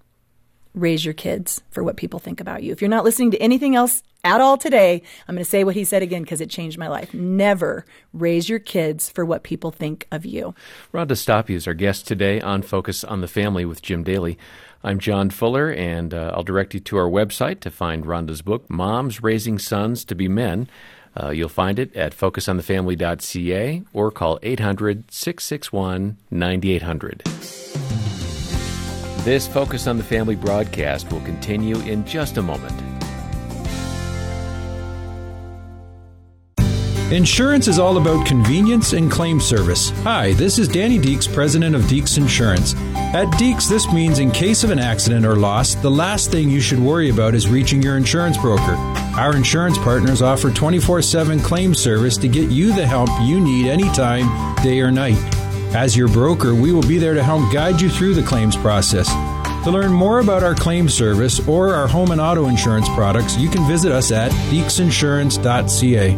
raise 0.74 1.06
your 1.06 1.13
kids 1.13 1.62
for 1.70 1.84
what 1.84 1.98
people 1.98 2.20
think 2.20 2.39
about 2.39 2.63
you. 2.63 2.72
If 2.72 2.82
you're 2.82 2.89
not 2.89 3.03
listening 3.03 3.32
to 3.32 3.42
anything 3.42 3.75
else 3.75 4.03
at 4.24 4.42
all 4.42 4.58
today, 4.58 5.01
I'm 5.27 5.36
going 5.36 5.44
to 5.44 5.50
say 5.50 5.63
what 5.63 5.75
he 5.75 5.84
said 5.84 6.01
again 6.01 6.22
because 6.24 6.42
it 6.42 6.50
changed 6.50 6.77
my 6.77 6.88
life. 6.88 7.13
Never 7.13 7.86
raise 8.13 8.50
your 8.50 8.60
kids 8.60 9.10
for 9.10 9.25
what 9.25 9.44
people 9.44 9.72
think 9.72 10.08
of 10.12 10.25
you. 10.25 10.56
Rhonda 10.94 11.12
Stoppe 11.12 11.50
is 11.50 11.68
our 11.68 11.74
guest 11.74 12.08
today 12.08 12.39
on 12.42 12.62
Focus 12.62 13.03
on 13.03 13.22
the 13.22 13.27
Family 13.27 13.65
with 13.65 13.82
Jim 13.82 14.03
Daly. 14.03 14.38
I'm 14.84 15.00
John 15.00 15.30
Fuller, 15.30 15.72
and 15.72 16.13
uh, 16.13 16.32
I'll 16.36 16.44
direct 16.44 16.74
you 16.74 16.80
to 16.82 16.98
our 16.98 17.10
website 17.10 17.62
to 17.62 17.72
find 17.72 18.06
Rhonda's 18.06 18.42
book, 18.42 18.70
Moms 18.70 19.24
Raising 19.24 19.58
Sons 19.58 20.03
to 20.06 20.15
Be 20.15 20.27
Men. 20.27 20.68
Uh, 21.15 21.30
you'll 21.30 21.48
find 21.48 21.80
it 21.80 21.96
at 21.96 22.15
focusonthefamily.ca 22.15 23.84
or 23.94 24.12
call 24.12 24.39
800 24.42 25.12
661 25.12 26.18
9800. 26.32 27.24
This 29.24 29.48
Focus 29.48 29.88
on 29.88 29.96
the 29.96 30.03
Family 30.03 30.36
broadcast 30.36 31.10
will 31.10 31.22
continue 31.22 31.80
in 31.80 32.06
just 32.06 32.36
a 32.36 32.42
moment. 32.42 32.74
Insurance 37.10 37.70
is 37.70 37.80
all 37.80 37.98
about 37.98 38.25
convenience 38.25 38.92
and 38.92 39.10
claim 39.10 39.39
service. 39.39 39.92
Hi, 40.01 40.34
this 40.34 40.60
is 40.60 40.68
Danny 40.68 41.00
Deeks, 41.00 41.32
president 41.32 41.74
of 41.74 41.84
Deeks 41.84 42.18
Insurance. 42.18 42.74
At 43.13 43.27
Deeks, 43.36 43.70
this 43.70 43.89
means 43.94 44.20
in 44.20 44.30
case 44.30 44.65
of 44.65 44.72
an 44.72 44.80
accident 44.80 45.25
or 45.25 45.38
loss, 45.38 45.75
the 45.75 45.92
last 45.92 46.30
thing 46.30 46.50
you 46.50 46.60
should 46.60 46.80
worry 46.80 47.10
about 47.10 47.34
is 47.34 47.48
reaching 47.48 47.82
your 47.82 47.96
insurance 47.96 48.38
broker. 48.38 48.75
Our 49.15 49.38
insurance 49.38 49.77
partners 49.77 50.22
offer 50.22 50.51
24 50.51 51.01
7 51.01 51.39
claim 51.39 51.74
service 51.74 52.18
to 52.18 52.27
get 52.27 52.51
you 52.51 52.74
the 52.74 52.86
help 52.86 53.10
you 53.22 53.39
need 53.39 53.68
anytime, 53.68 54.56
day 54.63 54.82
or 54.82 54.92
night. 54.92 55.42
As 55.75 55.98
your 55.98 56.08
broker, 56.08 56.53
we 56.53 56.72
will 56.72 56.84
be 56.84 57.00
there 57.00 57.15
to 57.15 57.24
help 57.24 57.51
guide 57.51 57.82
you 57.82 57.89
through 57.89 58.13
the 58.13 58.22
claims 58.22 58.56
process. 58.56 59.10
To 59.63 59.72
learn 59.72 59.92
more 59.92 60.20
about 60.20 60.44
our 60.44 60.53
claim 60.53 60.88
service 60.88 61.46
or 61.48 61.74
our 61.74 61.88
home 61.88 62.12
and 62.12 62.22
auto 62.22 62.48
insurance 62.48 62.88
products, 62.89 63.38
you 63.38 63.50
can 63.50 63.68
visit 63.68 63.92
us 63.92 64.12
at 64.12 64.32
deeksinsurance.ca. 64.51 66.18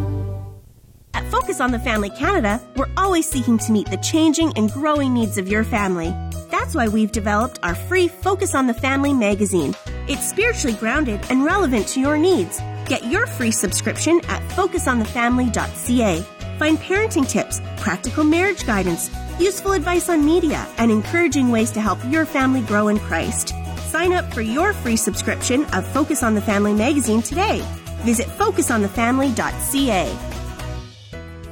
At 1.14 1.32
Focus 1.32 1.62
on 1.62 1.72
the 1.72 1.80
Family 1.80 2.10
Canada, 2.10 2.60
we're 2.76 2.90
always 2.98 3.30
seeking 3.30 3.58
to 3.60 3.72
meet 3.72 3.90
the 3.90 3.98
changing 3.98 4.52
and 4.58 4.70
growing 4.72 5.14
needs 5.14 5.38
of 5.38 5.48
your 5.48 5.64
family. 5.64 6.10
That's 6.52 6.76
why 6.76 6.90
we've 6.90 7.14
developed 7.14 7.60
our 7.64 7.76
free 7.76 8.10
Focus 8.10 8.56
on 8.56 8.68
the 8.68 8.74
Family 8.74 9.14
magazine. 9.14 9.74
It's 10.10 10.28
spiritually 10.28 10.76
grounded 10.76 11.22
and 11.30 11.46
relevant 11.46 11.88
to 11.90 12.02
your 12.02 12.18
needs. 12.18 12.60
Get 12.88 13.06
your 13.06 13.26
free 13.26 13.52
subscription 13.52 14.20
at 14.28 14.42
focusonthefamily.ca. 14.50 16.35
Find 16.58 16.78
parenting 16.78 17.28
tips, 17.28 17.62
practical 17.78 18.24
marriage 18.24 18.66
guidance, 18.66 19.12
useful 19.40 19.74
advice 19.74 20.08
on 20.10 20.26
media, 20.26 20.66
and 20.78 20.90
encouraging 20.90 21.50
ways 21.50 21.72
to 21.72 21.82
help 21.82 22.00
your 22.06 22.26
family 22.26 22.62
grow 22.62 22.88
in 22.88 22.98
Christ. 23.00 23.54
Sign 23.90 24.14
up 24.14 24.34
for 24.34 24.42
your 24.42 24.72
free 24.74 24.96
subscription 24.96 25.66
of 25.74 25.86
Focus 25.88 26.24
on 26.24 26.34
the 26.34 26.42
Family 26.42 26.74
magazine 26.74 27.22
today. 27.22 27.62
Visit 28.04 28.28
focusonthefamily.ca. 28.28 30.18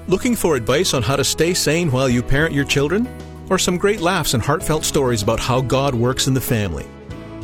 Looking 0.07 0.35
for 0.35 0.55
advice 0.55 0.93
on 0.93 1.03
how 1.03 1.15
to 1.15 1.23
stay 1.23 1.53
sane 1.53 1.91
while 1.91 2.09
you 2.09 2.23
parent 2.23 2.53
your 2.53 2.65
children? 2.65 3.07
Or 3.49 3.57
some 3.57 3.77
great 3.77 3.99
laughs 3.99 4.33
and 4.33 4.43
heartfelt 4.43 4.85
stories 4.85 5.21
about 5.21 5.39
how 5.39 5.61
God 5.61 5.93
works 5.93 6.27
in 6.27 6.33
the 6.33 6.41
family? 6.41 6.85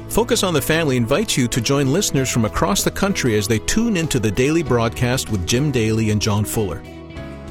Focus 0.08 0.44
on 0.44 0.54
the 0.54 0.62
Family 0.62 0.96
invites 0.98 1.38
you 1.38 1.48
to 1.50 1.62
join 1.62 1.92
listeners 1.92 2.30
from 2.30 2.46
across 2.46 2.84
the 2.84 2.92
country 2.92 3.38
as 3.38 3.48
they 3.48 3.60
tune 3.60 3.98
into 3.98 4.20
the 4.20 4.32
daily 4.32 4.64
broadcast 4.64 5.30
with 5.30 5.46
Jim 5.46 5.72
Daly 5.72 6.10
and 6.10 6.22
John 6.22 6.46
Fuller. 6.46 6.82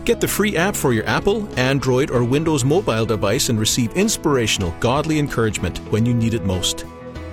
Get 0.09 0.23
the 0.23 0.27
free 0.27 0.57
app 0.57 0.75
for 0.75 0.95
your 0.95 1.05
Apple, 1.05 1.47
Android, 1.59 2.11
or 2.11 2.25
Windows 2.25 2.65
mobile 2.65 3.05
device 3.05 3.51
and 3.51 3.61
receive 3.61 3.93
inspirational, 3.93 4.75
godly 4.81 5.19
encouragement 5.19 5.77
when 5.93 6.07
you 6.07 6.15
need 6.15 6.33
it 6.33 6.47
most. 6.47 6.87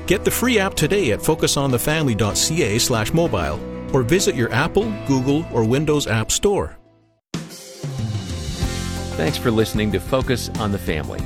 Get 0.07 0.25
the 0.25 0.31
free 0.31 0.59
app 0.59 0.73
today 0.73 1.11
at 1.11 1.21
focusonthefamily.ca 1.21 2.77
slash 2.79 3.13
mobile 3.13 3.61
or 3.95 4.03
visit 4.03 4.35
your 4.35 4.51
Apple, 4.51 4.91
Google, 5.07 5.47
or 5.53 5.63
Windows 5.63 6.05
App 6.05 6.33
Store. 6.33 6.77
Thanks 9.15 9.37
for 9.37 9.51
listening 9.51 9.93
to 9.93 10.01
Focus 10.01 10.49
on 10.59 10.73
the 10.73 10.77
Family. 10.77 11.21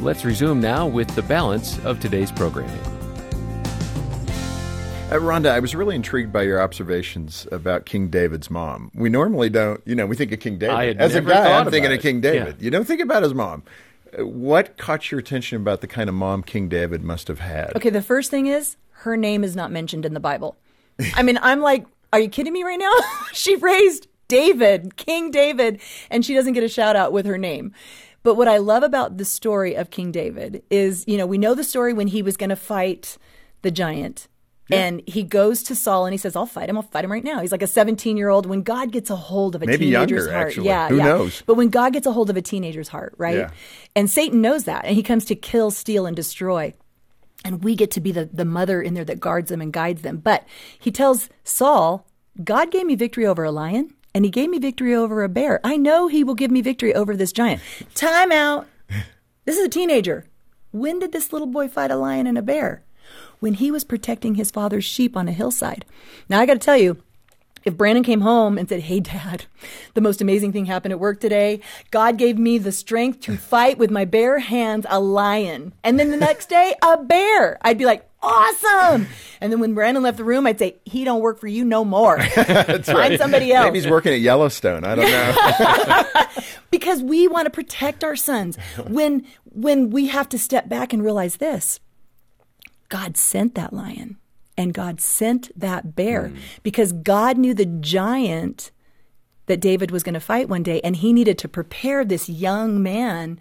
Let's 0.00 0.24
resume 0.24 0.60
now 0.60 0.88
with 0.88 1.08
the 1.14 1.22
balance 1.22 1.78
of 1.84 2.00
today's 2.00 2.32
programming. 2.32 3.03
Uh, 5.14 5.18
Rhonda, 5.18 5.50
I 5.50 5.60
was 5.60 5.76
really 5.76 5.94
intrigued 5.94 6.32
by 6.32 6.42
your 6.42 6.60
observations 6.60 7.46
about 7.52 7.86
King 7.86 8.08
David's 8.08 8.50
mom. 8.50 8.90
We 8.96 9.08
normally 9.08 9.48
don't, 9.48 9.80
you 9.86 9.94
know, 9.94 10.06
we 10.06 10.16
think 10.16 10.32
of 10.32 10.40
King 10.40 10.58
David. 10.58 10.74
I 10.74 10.86
had 10.86 11.00
As 11.00 11.14
a 11.14 11.20
guy, 11.20 11.56
I'm 11.56 11.66
thinking 11.66 11.84
about 11.84 11.98
of. 11.98 12.02
King 12.02 12.20
David. 12.20 12.56
Yeah. 12.58 12.64
You 12.64 12.70
don't 12.72 12.84
think 12.84 13.00
about 13.00 13.22
his 13.22 13.32
mom. 13.32 13.62
Uh, 14.18 14.26
What 14.26 14.76
caught 14.76 15.12
your 15.12 15.20
attention 15.20 15.60
about 15.60 15.82
the 15.82 15.86
kind 15.86 16.08
of 16.08 16.16
mom 16.16 16.42
King 16.42 16.68
David 16.68 17.04
must 17.04 17.28
have 17.28 17.38
had? 17.38 17.76
Okay, 17.76 17.90
the 17.90 18.02
first 18.02 18.28
thing 18.28 18.48
is 18.48 18.76
her 18.90 19.16
name 19.16 19.44
is 19.44 19.54
not 19.54 19.70
mentioned 19.70 20.04
in 20.04 20.14
the 20.14 20.20
Bible. 20.20 20.56
I 21.14 21.22
mean, 21.22 21.38
I'm 21.42 21.60
like, 21.60 21.86
are 22.12 22.18
you 22.18 22.28
kidding 22.28 22.52
me 22.52 22.64
right 22.64 22.78
now? 22.78 22.92
she 23.32 23.54
raised 23.54 24.08
David, 24.26 24.96
King 24.96 25.30
David, 25.30 25.80
and 26.10 26.24
she 26.24 26.34
doesn't 26.34 26.54
get 26.54 26.64
a 26.64 26.68
shout 26.68 26.96
out 26.96 27.12
with 27.12 27.24
her 27.26 27.38
name. 27.38 27.72
But 28.24 28.34
what 28.34 28.48
I 28.48 28.56
love 28.56 28.82
about 28.82 29.18
the 29.18 29.24
story 29.24 29.76
of 29.76 29.90
King 29.90 30.10
David 30.10 30.64
is, 30.70 31.04
you 31.06 31.16
know, 31.16 31.26
we 31.26 31.38
know 31.38 31.54
the 31.54 31.62
story 31.62 31.92
when 31.92 32.08
he 32.08 32.20
was 32.20 32.36
going 32.36 32.50
to 32.50 32.56
fight 32.56 33.16
the 33.62 33.70
giant. 33.70 34.26
And 34.72 35.02
he 35.06 35.22
goes 35.22 35.62
to 35.64 35.74
Saul 35.74 36.06
and 36.06 36.14
he 36.14 36.18
says, 36.18 36.34
I'll 36.34 36.46
fight 36.46 36.70
him. 36.70 36.76
I'll 36.76 36.82
fight 36.82 37.04
him 37.04 37.12
right 37.12 37.22
now. 37.22 37.40
He's 37.40 37.52
like 37.52 37.62
a 37.62 37.66
17 37.66 38.16
year 38.16 38.30
old. 38.30 38.46
When 38.46 38.62
God 38.62 38.92
gets 38.92 39.10
a 39.10 39.16
hold 39.16 39.54
of 39.54 39.62
a 39.62 39.66
Maybe 39.66 39.86
teenager's 39.86 40.24
younger, 40.24 40.32
heart. 40.32 40.46
actually. 40.46 40.66
Yeah. 40.66 40.88
Who 40.88 40.96
yeah. 40.96 41.04
knows? 41.04 41.42
But 41.42 41.54
when 41.54 41.68
God 41.68 41.92
gets 41.92 42.06
a 42.06 42.12
hold 42.12 42.30
of 42.30 42.36
a 42.36 42.42
teenager's 42.42 42.88
heart, 42.88 43.14
right? 43.18 43.36
Yeah. 43.36 43.50
And 43.94 44.08
Satan 44.08 44.40
knows 44.40 44.64
that. 44.64 44.86
And 44.86 44.96
he 44.96 45.02
comes 45.02 45.26
to 45.26 45.34
kill, 45.34 45.70
steal, 45.70 46.06
and 46.06 46.16
destroy 46.16 46.72
and 47.44 47.62
we 47.62 47.76
get 47.76 47.90
to 47.92 48.00
be 48.00 48.10
the, 48.10 48.24
the 48.32 48.44
mother 48.44 48.80
in 48.80 48.94
there 48.94 49.04
that 49.04 49.20
guards 49.20 49.50
them 49.50 49.60
and 49.60 49.72
guides 49.72 50.02
them. 50.02 50.16
But 50.16 50.46
he 50.78 50.90
tells 50.90 51.28
Saul, 51.44 52.06
God 52.42 52.70
gave 52.70 52.86
me 52.86 52.94
victory 52.94 53.26
over 53.26 53.44
a 53.44 53.50
lion 53.52 53.94
and 54.14 54.24
he 54.24 54.30
gave 54.30 54.48
me 54.48 54.58
victory 54.58 54.94
over 54.94 55.22
a 55.22 55.28
bear. 55.28 55.60
I 55.62 55.76
know 55.76 56.08
he 56.08 56.24
will 56.24 56.34
give 56.34 56.50
me 56.50 56.62
victory 56.62 56.94
over 56.94 57.14
this 57.14 57.32
giant. 57.32 57.60
Time 57.94 58.32
out. 58.32 58.66
This 59.44 59.58
is 59.58 59.66
a 59.66 59.68
teenager. 59.68 60.24
When 60.72 60.98
did 60.98 61.12
this 61.12 61.32
little 61.32 61.46
boy 61.46 61.68
fight 61.68 61.90
a 61.90 61.96
lion 61.96 62.26
and 62.26 62.38
a 62.38 62.42
bear? 62.42 62.83
When 63.44 63.52
he 63.52 63.70
was 63.70 63.84
protecting 63.84 64.36
his 64.36 64.50
father's 64.50 64.86
sheep 64.86 65.18
on 65.18 65.28
a 65.28 65.32
hillside. 65.32 65.84
Now 66.30 66.40
I 66.40 66.46
got 66.46 66.54
to 66.54 66.58
tell 66.58 66.78
you, 66.78 66.96
if 67.66 67.76
Brandon 67.76 68.02
came 68.02 68.22
home 68.22 68.56
and 68.56 68.66
said, 68.66 68.80
Hey, 68.80 69.00
dad, 69.00 69.44
the 69.92 70.00
most 70.00 70.22
amazing 70.22 70.52
thing 70.52 70.64
happened 70.64 70.92
at 70.92 70.98
work 70.98 71.20
today. 71.20 71.60
God 71.90 72.16
gave 72.16 72.38
me 72.38 72.56
the 72.56 72.72
strength 72.72 73.20
to 73.20 73.36
fight 73.36 73.76
with 73.76 73.90
my 73.90 74.06
bare 74.06 74.38
hands 74.38 74.86
a 74.88 74.98
lion. 74.98 75.74
And 75.84 76.00
then 76.00 76.10
the 76.10 76.16
next 76.16 76.48
day, 76.48 76.74
a 76.80 76.96
bear. 76.96 77.58
I'd 77.60 77.76
be 77.76 77.84
like, 77.84 78.08
Awesome. 78.22 79.08
And 79.42 79.52
then 79.52 79.60
when 79.60 79.74
Brandon 79.74 80.02
left 80.02 80.16
the 80.16 80.24
room, 80.24 80.46
I'd 80.46 80.58
say, 80.58 80.76
He 80.86 81.04
don't 81.04 81.20
work 81.20 81.38
for 81.38 81.46
you 81.46 81.66
no 81.66 81.84
more. 81.84 82.16
That's 82.34 82.86
Find 82.86 82.98
right. 82.98 83.20
somebody 83.20 83.52
else. 83.52 83.66
Maybe 83.66 83.78
he's 83.78 83.90
working 83.90 84.14
at 84.14 84.20
Yellowstone. 84.20 84.84
I 84.84 84.94
don't 84.94 85.10
know. 85.10 86.42
because 86.70 87.02
we 87.02 87.28
want 87.28 87.44
to 87.44 87.50
protect 87.50 88.04
our 88.04 88.16
sons. 88.16 88.56
When 88.88 89.26
when 89.44 89.90
we 89.90 90.06
have 90.06 90.30
to 90.30 90.38
step 90.38 90.66
back 90.66 90.94
and 90.94 91.04
realize 91.04 91.36
this, 91.36 91.78
God 92.94 93.16
sent 93.16 93.56
that 93.56 93.72
lion 93.72 94.18
and 94.56 94.72
God 94.72 95.00
sent 95.00 95.50
that 95.58 95.96
bear 95.96 96.30
because 96.62 96.92
God 96.92 97.36
knew 97.36 97.52
the 97.52 97.66
giant 97.66 98.70
that 99.46 99.58
David 99.58 99.90
was 99.90 100.04
going 100.04 100.14
to 100.14 100.20
fight 100.20 100.48
one 100.48 100.62
day 100.62 100.80
and 100.82 100.94
he 100.94 101.12
needed 101.12 101.36
to 101.38 101.48
prepare 101.48 102.04
this 102.04 102.28
young 102.28 102.80
man 102.80 103.40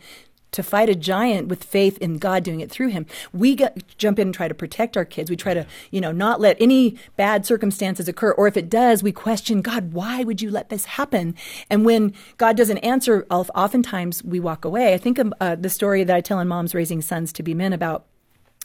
to 0.53 0.63
fight 0.63 0.89
a 0.89 0.95
giant 0.95 1.49
with 1.49 1.63
faith 1.63 1.99
in 1.99 2.17
God 2.17 2.43
doing 2.43 2.61
it 2.61 2.71
through 2.71 2.87
him. 2.87 3.05
We 3.31 3.53
get, 3.53 3.95
jump 3.99 4.17
in 4.17 4.29
and 4.29 4.33
try 4.33 4.47
to 4.47 4.55
protect 4.55 4.97
our 4.97 5.05
kids. 5.05 5.29
We 5.29 5.35
try 5.35 5.53
to, 5.53 5.67
you 5.91 6.01
know, 6.01 6.11
not 6.11 6.41
let 6.41 6.59
any 6.59 6.97
bad 7.15 7.45
circumstances 7.45 8.07
occur. 8.07 8.31
Or 8.31 8.47
if 8.47 8.57
it 8.57 8.71
does, 8.71 9.03
we 9.03 9.11
question 9.11 9.61
God, 9.61 9.93
why 9.93 10.23
would 10.23 10.41
you 10.41 10.49
let 10.49 10.69
this 10.69 10.85
happen? 10.85 11.35
And 11.69 11.85
when 11.85 12.15
God 12.37 12.57
doesn't 12.57 12.79
answer, 12.79 13.27
oftentimes 13.29 14.23
we 14.23 14.39
walk 14.39 14.65
away. 14.65 14.95
I 14.95 14.97
think 14.97 15.19
of 15.19 15.31
uh, 15.39 15.53
the 15.53 15.69
story 15.69 16.03
that 16.03 16.15
I 16.15 16.21
tell 16.21 16.39
in 16.39 16.47
Moms 16.47 16.73
Raising 16.73 17.03
Sons 17.03 17.31
to 17.33 17.43
Be 17.43 17.53
Men 17.53 17.71
about 17.71 18.07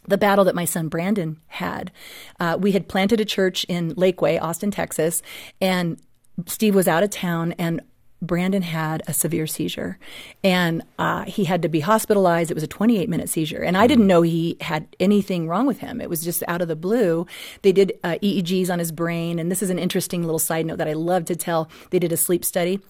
the 0.09 0.18
battle 0.18 0.44
that 0.44 0.55
my 0.55 0.64
son 0.64 0.88
Brandon 0.88 1.38
had. 1.49 1.92
Uh, 2.40 2.57
we 2.59 2.73
had 2.73 2.88
planted 2.88 3.21
a 3.21 3.25
church 3.25 3.64
in 3.68 3.94
Lakeway, 3.94 4.40
Austin, 4.40 4.71
Texas, 4.71 5.23
and 5.61 6.01
Steve 6.47 6.75
was 6.75 6.88
out 6.88 7.03
of 7.03 7.11
town 7.11 7.53
and 7.59 7.81
Brandon 8.21 8.62
had 8.62 9.03
a 9.07 9.12
severe 9.12 9.47
seizure 9.47 9.97
and 10.42 10.83
uh, 10.99 11.25
he 11.25 11.44
had 11.44 11.62
to 11.62 11.68
be 11.68 11.81
hospitalized. 11.81 12.51
It 12.51 12.55
was 12.55 12.64
a 12.64 12.68
28 12.68 13.09
minute 13.09 13.29
seizure. 13.29 13.62
And 13.62 13.77
I 13.77 13.87
didn't 13.87 14.09
know 14.09 14.23
he 14.23 14.57
had 14.61 14.88
anything 14.99 15.47
wrong 15.47 15.66
with 15.66 15.79
him. 15.79 16.01
It 16.01 16.11
was 16.11 16.25
just 16.25 16.42
out 16.49 16.61
of 16.61 16.66
the 16.66 16.75
blue. 16.75 17.27
They 17.62 17.71
did 17.71 17.92
uh, 18.03 18.16
EEGs 18.21 18.71
on 18.71 18.81
his 18.81 18.90
brain. 18.90 19.38
And 19.38 19.53
this 19.53 19.62
is 19.62 19.71
an 19.71 19.79
interesting 19.79 20.23
little 20.23 20.40
side 20.40 20.66
note 20.66 20.79
that 20.79 20.88
I 20.88 20.94
love 20.94 21.27
to 21.27 21.37
tell. 21.37 21.71
They 21.90 22.01
did 22.01 22.12
a 22.12 22.16
sleep 22.16 22.44
study 22.44 22.81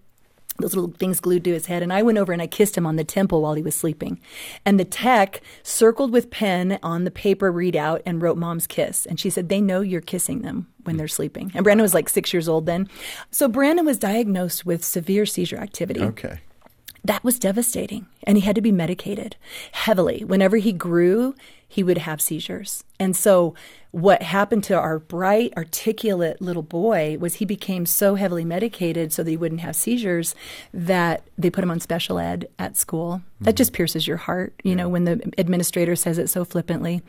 those 0.59 0.75
little 0.75 0.93
things 0.93 1.21
glued 1.21 1.45
to 1.45 1.53
his 1.53 1.67
head. 1.67 1.83
And 1.83 1.93
I 1.93 2.03
went 2.03 2.19
over 2.19 2.33
and 2.33 2.43
I 2.43 2.47
kissed 2.47 2.77
him 2.77 2.87
on 2.87 2.97
the 2.97 3.05
temple 3.05 3.43
while 3.43 3.55
he 3.55 3.63
was 3.63 3.75
sleeping. 3.75 4.21
And 4.65 4.79
the 4.79 4.85
tech 4.85 5.41
circled 5.63 6.13
with 6.13 6.31
pen 6.31 6.79
on 6.83 7.05
the 7.05 7.11
paper 7.11 7.53
readout 7.53 8.03
and 8.05 8.21
wrote 8.21 8.37
mom's 8.37 8.67
kiss. 8.67 9.07
And 9.07 9.21
she 9.21 9.31
said, 9.31 9.49
they 9.49 9.61
know 9.61 9.81
you're 9.81 10.01
kissing 10.01 10.43
them 10.43 10.67
when 10.85 10.97
they're 10.97 11.09
sleeping. 11.09 11.53
And 11.55 11.65
Brandon 11.65 11.83
was 11.83 11.95
like 11.95 12.09
six 12.09 12.33
years 12.33 12.49
old 12.49 12.67
then. 12.67 12.89
So 13.31 13.49
Brandon 13.49 13.87
was 13.87 13.99
diagnosed 13.99 14.67
with 14.67 14.85
severe 14.85 15.27
seizure 15.27 15.59
activity 15.59 16.03
okay. 16.03 16.41
That 17.05 17.25
was 17.25 17.39
devastating. 17.39 18.07
And 18.25 18.37
he 18.37 18.45
had 18.45 18.55
to 18.57 18.61
be 18.61 18.73
medicated 18.73 19.37
heavily. 19.73 20.25
Whenever 20.25 20.57
he 20.57 20.73
grew, 20.73 21.35
he 21.67 21.83
would 21.83 21.99
have 21.99 22.21
seizures. 22.21 22.85
And 22.99 23.15
so, 23.15 23.55
what 23.91 24.23
happened 24.23 24.65
to 24.65 24.75
our 24.75 24.99
bright, 24.99 25.55
articulate 25.57 26.43
little 26.43 26.63
boy 26.63 27.17
was 27.19 27.35
he 27.35 27.45
became 27.45 27.87
so 27.87 28.17
heavily 28.17 28.45
medicated 28.45 29.13
so 29.13 29.23
that 29.23 29.31
he 29.31 29.37
wouldn't 29.37 29.63
have 29.63 29.77
seizures 29.77 30.35
that 30.75 31.27
they 31.39 31.49
put 31.49 31.65
him 31.65 31.71
on 31.71 31.81
special 31.81 32.19
ed 32.19 32.49
at 32.59 32.77
school. 32.77 33.23
That 33.41 33.51
mm-hmm. 33.51 33.57
just 33.57 33.73
pierces 33.73 34.07
your 34.07 34.19
heart, 34.19 34.55
you 34.63 34.77
know, 34.77 34.89
when 34.89 35.05
the 35.05 35.33
administrator 35.39 35.97
says 35.97 36.19
it 36.19 36.29
so 36.29 36.45
flippantly. 36.45 37.03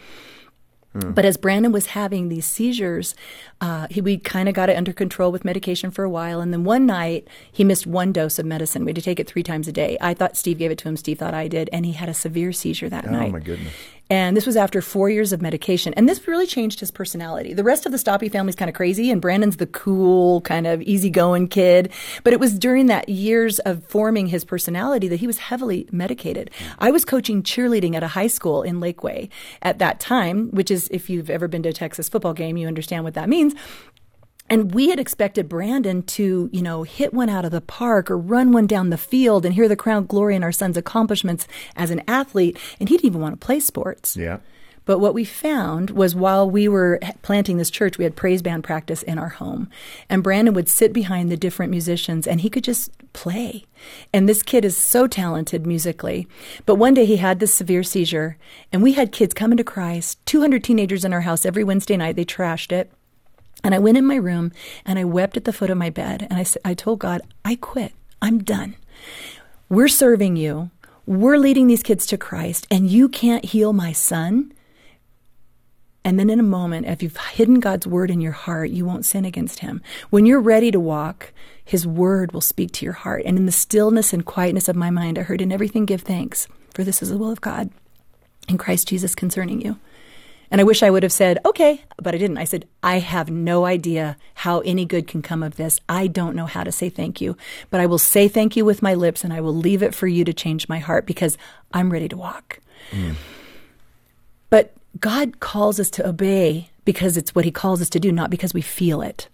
But 0.93 1.23
as 1.23 1.37
Brandon 1.37 1.71
was 1.71 1.87
having 1.87 2.29
these 2.29 2.45
seizures, 2.45 3.13
uh, 3.61 3.87
he, 3.91 4.01
we 4.01 4.17
kind 4.17 4.49
of 4.49 4.55
got 4.55 4.69
it 4.69 4.75
under 4.75 4.91
control 4.91 5.31
with 5.31 5.45
medication 5.45 5.91
for 5.91 6.03
a 6.03 6.09
while. 6.09 6.41
And 6.41 6.51
then 6.51 6.63
one 6.63 6.85
night, 6.87 7.27
he 7.51 7.63
missed 7.63 7.85
one 7.85 8.11
dose 8.11 8.39
of 8.39 8.45
medicine. 8.45 8.83
We 8.85 8.89
had 8.89 8.95
to 8.95 9.01
take 9.01 9.19
it 9.19 9.27
three 9.27 9.43
times 9.43 9.67
a 9.67 9.71
day. 9.71 9.97
I 10.01 10.13
thought 10.15 10.35
Steve 10.35 10.57
gave 10.57 10.71
it 10.71 10.79
to 10.79 10.87
him. 10.87 10.97
Steve 10.97 11.19
thought 11.19 11.33
I 11.35 11.47
did. 11.47 11.69
And 11.71 11.85
he 11.85 11.91
had 11.91 12.09
a 12.09 12.13
severe 12.13 12.51
seizure 12.51 12.89
that 12.89 13.07
Oh, 13.07 13.11
night. 13.11 13.29
Oh, 13.29 13.33
my 13.33 13.39
goodness. 13.39 13.73
And 14.11 14.35
this 14.35 14.47
was 14.47 14.57
after 14.57 14.81
four 14.81 15.09
years 15.09 15.31
of 15.31 15.41
medication. 15.41 15.93
And 15.93 16.09
this 16.09 16.27
really 16.27 16.47
changed 16.47 16.79
his 16.79 16.89
personality. 16.89 17.53
The 17.53 17.63
rest 17.63 17.85
of 17.85 17.91
the 17.91 17.97
Stoppe 17.99 18.31
family's 18.31 18.55
kind 18.55 18.67
of 18.67 18.73
crazy, 18.73 19.11
and 19.11 19.21
Brandon's 19.21 19.57
the 19.57 19.67
cool, 19.67 20.41
kind 20.41 20.65
of 20.65 20.81
easygoing 20.81 21.47
kid. 21.47 21.91
But 22.23 22.33
it 22.33 22.39
was 22.39 22.57
during 22.57 22.87
that 22.87 23.07
years 23.07 23.59
of 23.59 23.83
forming 23.85 24.27
his 24.27 24.43
personality 24.43 25.07
that 25.09 25.19
he 25.19 25.27
was 25.27 25.37
heavily 25.37 25.87
medicated. 25.91 26.49
I 26.79 26.89
was 26.89 27.05
coaching 27.05 27.43
cheerleading 27.43 27.93
at 27.93 28.01
a 28.01 28.07
high 28.07 28.27
school 28.27 28.63
in 28.63 28.79
Lakeway 28.79 29.29
at 29.61 29.77
that 29.77 29.99
time, 29.99 30.49
which 30.51 30.71
is, 30.71 30.87
if 30.89 31.09
you've 31.09 31.29
ever 31.29 31.47
been 31.47 31.61
to 31.63 31.69
a 31.69 31.73
Texas 31.73 32.09
football 32.09 32.33
game, 32.33 32.57
you 32.57 32.67
understand 32.67 33.03
what 33.03 33.13
that 33.13 33.29
means. 33.29 33.53
And 34.49 34.73
we 34.73 34.89
had 34.89 34.99
expected 34.99 35.47
Brandon 35.47 36.03
to, 36.03 36.49
you 36.51 36.61
know, 36.61 36.83
hit 36.83 37.13
one 37.13 37.29
out 37.29 37.45
of 37.45 37.51
the 37.51 37.61
park 37.61 38.09
or 38.09 38.17
run 38.17 38.51
one 38.51 38.67
down 38.67 38.89
the 38.89 38.97
field 38.97 39.45
and 39.45 39.53
hear 39.53 39.67
the 39.67 39.75
crown 39.75 40.05
glory 40.05 40.35
in 40.35 40.43
our 40.43 40.51
son's 40.51 40.77
accomplishments 40.77 41.47
as 41.75 41.91
an 41.91 42.01
athlete. 42.07 42.57
And 42.79 42.89
he 42.89 42.95
didn't 42.95 43.11
even 43.11 43.21
want 43.21 43.39
to 43.39 43.45
play 43.45 43.59
sports. 43.59 44.17
Yeah. 44.17 44.39
But 44.89 44.97
what 44.97 45.13
we 45.13 45.23
found 45.23 45.91
was 45.91 46.15
while 46.15 46.49
we 46.49 46.67
were 46.67 46.99
planting 47.21 47.57
this 47.57 47.69
church, 47.69 47.99
we 47.99 48.05
had 48.05 48.15
praise 48.15 48.41
band 48.41 48.63
practice 48.63 49.03
in 49.03 49.19
our 49.19 49.29
home. 49.29 49.69
And 50.09 50.23
Brandon 50.23 50.55
would 50.55 50.67
sit 50.67 50.93
behind 50.93 51.29
the 51.29 51.37
different 51.37 51.69
musicians 51.69 52.25
and 52.25 52.41
he 52.41 52.49
could 52.49 52.63
just 52.63 52.89
play. 53.13 53.65
And 54.11 54.27
this 54.27 54.41
kid 54.41 54.65
is 54.65 54.75
so 54.75 55.05
talented 55.05 55.67
musically. 55.67 56.27
But 56.65 56.77
one 56.77 56.95
day 56.95 57.05
he 57.05 57.17
had 57.17 57.39
this 57.39 57.53
severe 57.53 57.83
seizure 57.83 58.37
and 58.73 58.81
we 58.81 58.93
had 58.93 59.11
kids 59.11 59.35
coming 59.35 59.57
to 59.57 59.63
Christ, 59.63 60.25
200 60.25 60.63
teenagers 60.63 61.05
in 61.05 61.13
our 61.13 61.21
house 61.21 61.45
every 61.45 61.63
Wednesday 61.63 61.95
night. 61.95 62.15
They 62.15 62.25
trashed 62.25 62.71
it. 62.71 62.91
And 63.63 63.75
I 63.75 63.79
went 63.79 63.97
in 63.97 64.05
my 64.05 64.15
room 64.15 64.51
and 64.85 64.97
I 64.97 65.03
wept 65.03 65.37
at 65.37 65.43
the 65.45 65.53
foot 65.53 65.69
of 65.69 65.77
my 65.77 65.89
bed. 65.89 66.27
And 66.29 66.39
I, 66.39 66.69
I 66.69 66.73
told 66.73 66.99
God, 66.99 67.21
I 67.43 67.55
quit. 67.55 67.93
I'm 68.21 68.39
done. 68.39 68.75
We're 69.69 69.87
serving 69.87 70.35
you. 70.35 70.71
We're 71.05 71.37
leading 71.37 71.67
these 71.67 71.81
kids 71.81 72.05
to 72.07 72.17
Christ, 72.17 72.67
and 72.69 72.87
you 72.87 73.09
can't 73.09 73.43
heal 73.45 73.73
my 73.73 73.93
son. 73.93 74.53
And 76.05 76.19
then 76.19 76.29
in 76.29 76.39
a 76.39 76.43
moment, 76.43 76.85
if 76.85 77.01
you've 77.01 77.17
hidden 77.17 77.59
God's 77.59 77.87
word 77.87 78.11
in 78.11 78.21
your 78.21 78.31
heart, 78.31 78.69
you 78.69 78.85
won't 78.85 79.05
sin 79.05 79.25
against 79.25 79.59
him. 79.59 79.81
When 80.11 80.25
you're 80.25 80.39
ready 80.39 80.69
to 80.69 80.79
walk, 80.79 81.33
his 81.65 81.87
word 81.87 82.31
will 82.31 82.41
speak 82.41 82.71
to 82.73 82.85
your 82.85 82.93
heart. 82.93 83.23
And 83.25 83.37
in 83.37 83.45
the 83.47 83.51
stillness 83.51 84.13
and 84.13 84.25
quietness 84.25 84.67
of 84.67 84.75
my 84.75 84.89
mind, 84.89 85.17
I 85.17 85.23
heard 85.23 85.41
in 85.41 85.51
everything 85.51 85.85
give 85.85 86.01
thanks, 86.01 86.47
for 86.73 86.83
this 86.83 87.01
is 87.01 87.09
the 87.09 87.17
will 87.17 87.31
of 87.31 87.41
God 87.41 87.71
in 88.47 88.57
Christ 88.57 88.87
Jesus 88.87 89.15
concerning 89.15 89.61
you. 89.61 89.77
And 90.51 90.59
I 90.59 90.63
wish 90.63 90.81
I 90.81 90.89
would 90.89 91.03
have 91.03 91.11
said, 91.11 91.39
okay, 91.45 91.83
but 91.97 92.15
I 92.15 92.17
didn't. 92.17 92.37
I 92.37 92.43
said, 92.43 92.67
I 92.81 92.99
have 92.99 93.29
no 93.29 93.65
idea 93.65 94.17
how 94.35 94.59
any 94.61 94.85
good 94.85 95.07
can 95.07 95.21
come 95.21 95.43
of 95.43 95.57
this. 95.57 95.79
I 95.87 96.07
don't 96.07 96.35
know 96.35 96.47
how 96.47 96.63
to 96.63 96.71
say 96.71 96.89
thank 96.89 97.21
you, 97.21 97.37
but 97.69 97.79
I 97.79 97.85
will 97.85 97.99
say 97.99 98.27
thank 98.27 98.55
you 98.55 98.65
with 98.65 98.81
my 98.81 98.95
lips 98.95 99.23
and 99.23 99.31
I 99.31 99.41
will 99.41 99.55
leave 99.55 99.83
it 99.83 99.93
for 99.93 100.07
you 100.07 100.25
to 100.25 100.33
change 100.33 100.67
my 100.67 100.79
heart 100.79 101.05
because 101.05 101.37
I'm 101.71 101.91
ready 101.91 102.07
to 102.09 102.17
walk. 102.17 102.59
Mm. 102.91 103.15
But 104.49 104.73
God 104.99 105.39
calls 105.39 105.79
us 105.79 105.91
to 105.91 106.07
obey 106.07 106.69
because 106.83 107.15
it's 107.15 107.35
what 107.35 107.45
he 107.45 107.51
calls 107.51 107.81
us 107.81 107.89
to 107.89 107.99
do, 107.99 108.11
not 108.11 108.31
because 108.31 108.53
we 108.53 108.61
feel 108.61 109.01
it. 109.01 109.27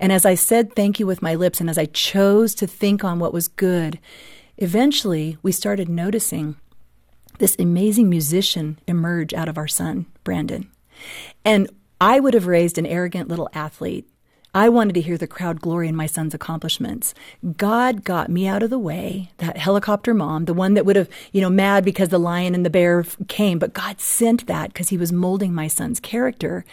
And 0.00 0.12
as 0.12 0.24
I 0.24 0.34
said 0.34 0.74
thank 0.74 0.98
you 0.98 1.06
with 1.06 1.22
my 1.22 1.34
lips 1.34 1.60
and 1.60 1.68
as 1.68 1.76
I 1.76 1.86
chose 1.86 2.54
to 2.56 2.66
think 2.66 3.04
on 3.04 3.18
what 3.18 3.32
was 3.32 3.48
good, 3.48 3.98
eventually 4.56 5.36
we 5.42 5.52
started 5.52 5.88
noticing 5.88 6.56
this 7.38 7.56
amazing 7.58 8.08
musician 8.08 8.78
emerge 8.86 9.34
out 9.34 9.48
of 9.48 9.58
our 9.58 9.68
son, 9.68 10.06
Brandon. 10.24 10.70
And 11.44 11.68
I 12.00 12.20
would 12.20 12.34
have 12.34 12.46
raised 12.46 12.78
an 12.78 12.86
arrogant 12.86 13.28
little 13.28 13.48
athlete. 13.54 14.08
I 14.54 14.68
wanted 14.68 14.94
to 14.96 15.00
hear 15.00 15.16
the 15.16 15.26
crowd 15.26 15.62
glory 15.62 15.88
in 15.88 15.96
my 15.96 16.04
son's 16.04 16.34
accomplishments. 16.34 17.14
God 17.56 18.04
got 18.04 18.28
me 18.28 18.46
out 18.46 18.62
of 18.62 18.68
the 18.68 18.78
way, 18.78 19.30
that 19.38 19.56
helicopter 19.56 20.12
mom, 20.12 20.44
the 20.44 20.52
one 20.52 20.74
that 20.74 20.84
would 20.84 20.96
have, 20.96 21.08
you 21.32 21.40
know, 21.40 21.48
mad 21.48 21.86
because 21.86 22.10
the 22.10 22.18
lion 22.18 22.54
and 22.54 22.66
the 22.66 22.68
bear 22.68 23.02
came, 23.28 23.58
but 23.58 23.72
God 23.72 23.98
sent 23.98 24.46
that 24.48 24.68
because 24.68 24.90
he 24.90 24.98
was 24.98 25.10
molding 25.10 25.54
my 25.54 25.68
son's 25.68 26.00
character. 26.00 26.66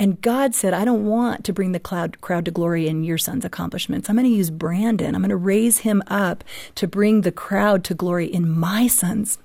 And 0.00 0.20
God 0.20 0.52
said, 0.52 0.74
I 0.74 0.84
don't 0.84 1.06
want 1.06 1.44
to 1.44 1.52
bring 1.52 1.70
the 1.70 1.78
cloud, 1.78 2.20
crowd 2.20 2.44
to 2.46 2.50
glory 2.50 2.88
in 2.88 3.04
your 3.04 3.18
son's 3.18 3.44
accomplishments. 3.44 4.10
I'm 4.10 4.16
going 4.16 4.26
to 4.26 4.34
use 4.34 4.50
Brandon. 4.50 5.14
I'm 5.14 5.22
going 5.22 5.30
to 5.30 5.36
raise 5.36 5.78
him 5.78 6.02
up 6.08 6.42
to 6.74 6.88
bring 6.88 7.20
the 7.20 7.30
crowd 7.30 7.84
to 7.84 7.94
glory 7.94 8.26
in 8.26 8.50
my 8.50 8.88
son's 8.88 9.38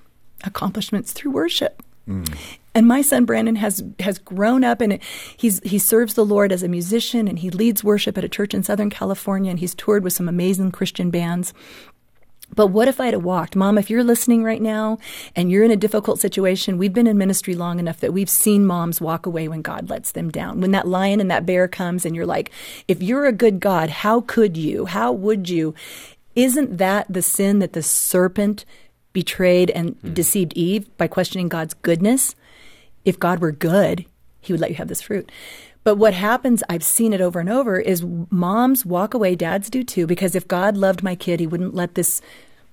accomplishments 0.44 1.12
through 1.12 1.32
worship. 1.32 1.82
Mm. 2.08 2.36
And 2.74 2.86
my 2.86 3.02
son 3.02 3.24
Brandon 3.24 3.56
has 3.56 3.84
has 4.00 4.18
grown 4.18 4.64
up 4.64 4.80
and 4.80 5.00
he's 5.36 5.60
he 5.64 5.78
serves 5.78 6.14
the 6.14 6.24
Lord 6.24 6.52
as 6.52 6.62
a 6.62 6.68
musician 6.68 7.28
and 7.28 7.38
he 7.38 7.50
leads 7.50 7.84
worship 7.84 8.16
at 8.16 8.24
a 8.24 8.28
church 8.28 8.54
in 8.54 8.62
Southern 8.62 8.88
California 8.88 9.50
and 9.50 9.58
he's 9.58 9.74
toured 9.74 10.04
with 10.04 10.12
some 10.12 10.28
amazing 10.28 10.70
Christian 10.70 11.10
bands. 11.10 11.52
But 12.54 12.68
what 12.68 12.88
if 12.88 12.98
I'd 12.98 13.12
have 13.12 13.24
walked? 13.24 13.56
Mom, 13.56 13.76
if 13.76 13.90
you're 13.90 14.04
listening 14.04 14.42
right 14.42 14.62
now 14.62 14.98
and 15.36 15.50
you're 15.50 15.64
in 15.64 15.70
a 15.70 15.76
difficult 15.76 16.18
situation, 16.18 16.78
we've 16.78 16.94
been 16.94 17.06
in 17.06 17.18
ministry 17.18 17.54
long 17.54 17.78
enough 17.78 18.00
that 18.00 18.12
we've 18.12 18.30
seen 18.30 18.64
moms 18.64 19.00
walk 19.00 19.26
away 19.26 19.48
when 19.48 19.60
God 19.60 19.90
lets 19.90 20.12
them 20.12 20.30
down. 20.30 20.60
When 20.60 20.70
that 20.70 20.88
lion 20.88 21.20
and 21.20 21.30
that 21.30 21.44
bear 21.44 21.68
comes 21.68 22.06
and 22.06 22.16
you're 22.16 22.26
like, 22.26 22.50
if 22.86 23.02
you're 23.02 23.26
a 23.26 23.32
good 23.32 23.60
God, 23.60 23.90
how 23.90 24.22
could 24.22 24.56
you? 24.56 24.86
How 24.86 25.12
would 25.12 25.50
you? 25.50 25.74
Isn't 26.34 26.78
that 26.78 27.06
the 27.12 27.22
sin 27.22 27.58
that 27.58 27.74
the 27.74 27.82
serpent 27.82 28.64
betrayed 29.18 29.68
and 29.70 30.00
mm. 30.00 30.14
deceived 30.14 30.52
Eve 30.52 30.96
by 30.96 31.08
questioning 31.08 31.48
God's 31.48 31.74
goodness. 31.74 32.36
If 33.04 33.18
God 33.18 33.40
were 33.40 33.50
good, 33.50 34.06
he 34.40 34.52
would 34.52 34.60
let 34.60 34.70
you 34.70 34.76
have 34.76 34.86
this 34.86 35.02
fruit. 35.02 35.32
But 35.82 35.96
what 35.96 36.14
happens, 36.14 36.62
I've 36.68 36.84
seen 36.84 37.12
it 37.12 37.20
over 37.20 37.40
and 37.40 37.50
over, 37.50 37.80
is 37.80 38.04
moms 38.30 38.86
walk 38.86 39.14
away, 39.14 39.34
dads 39.34 39.70
do 39.70 39.82
too, 39.82 40.06
because 40.06 40.36
if 40.36 40.46
God 40.46 40.76
loved 40.76 41.02
my 41.02 41.16
kid, 41.16 41.40
he 41.40 41.48
wouldn't 41.48 41.74
let 41.74 41.96
this, 41.96 42.20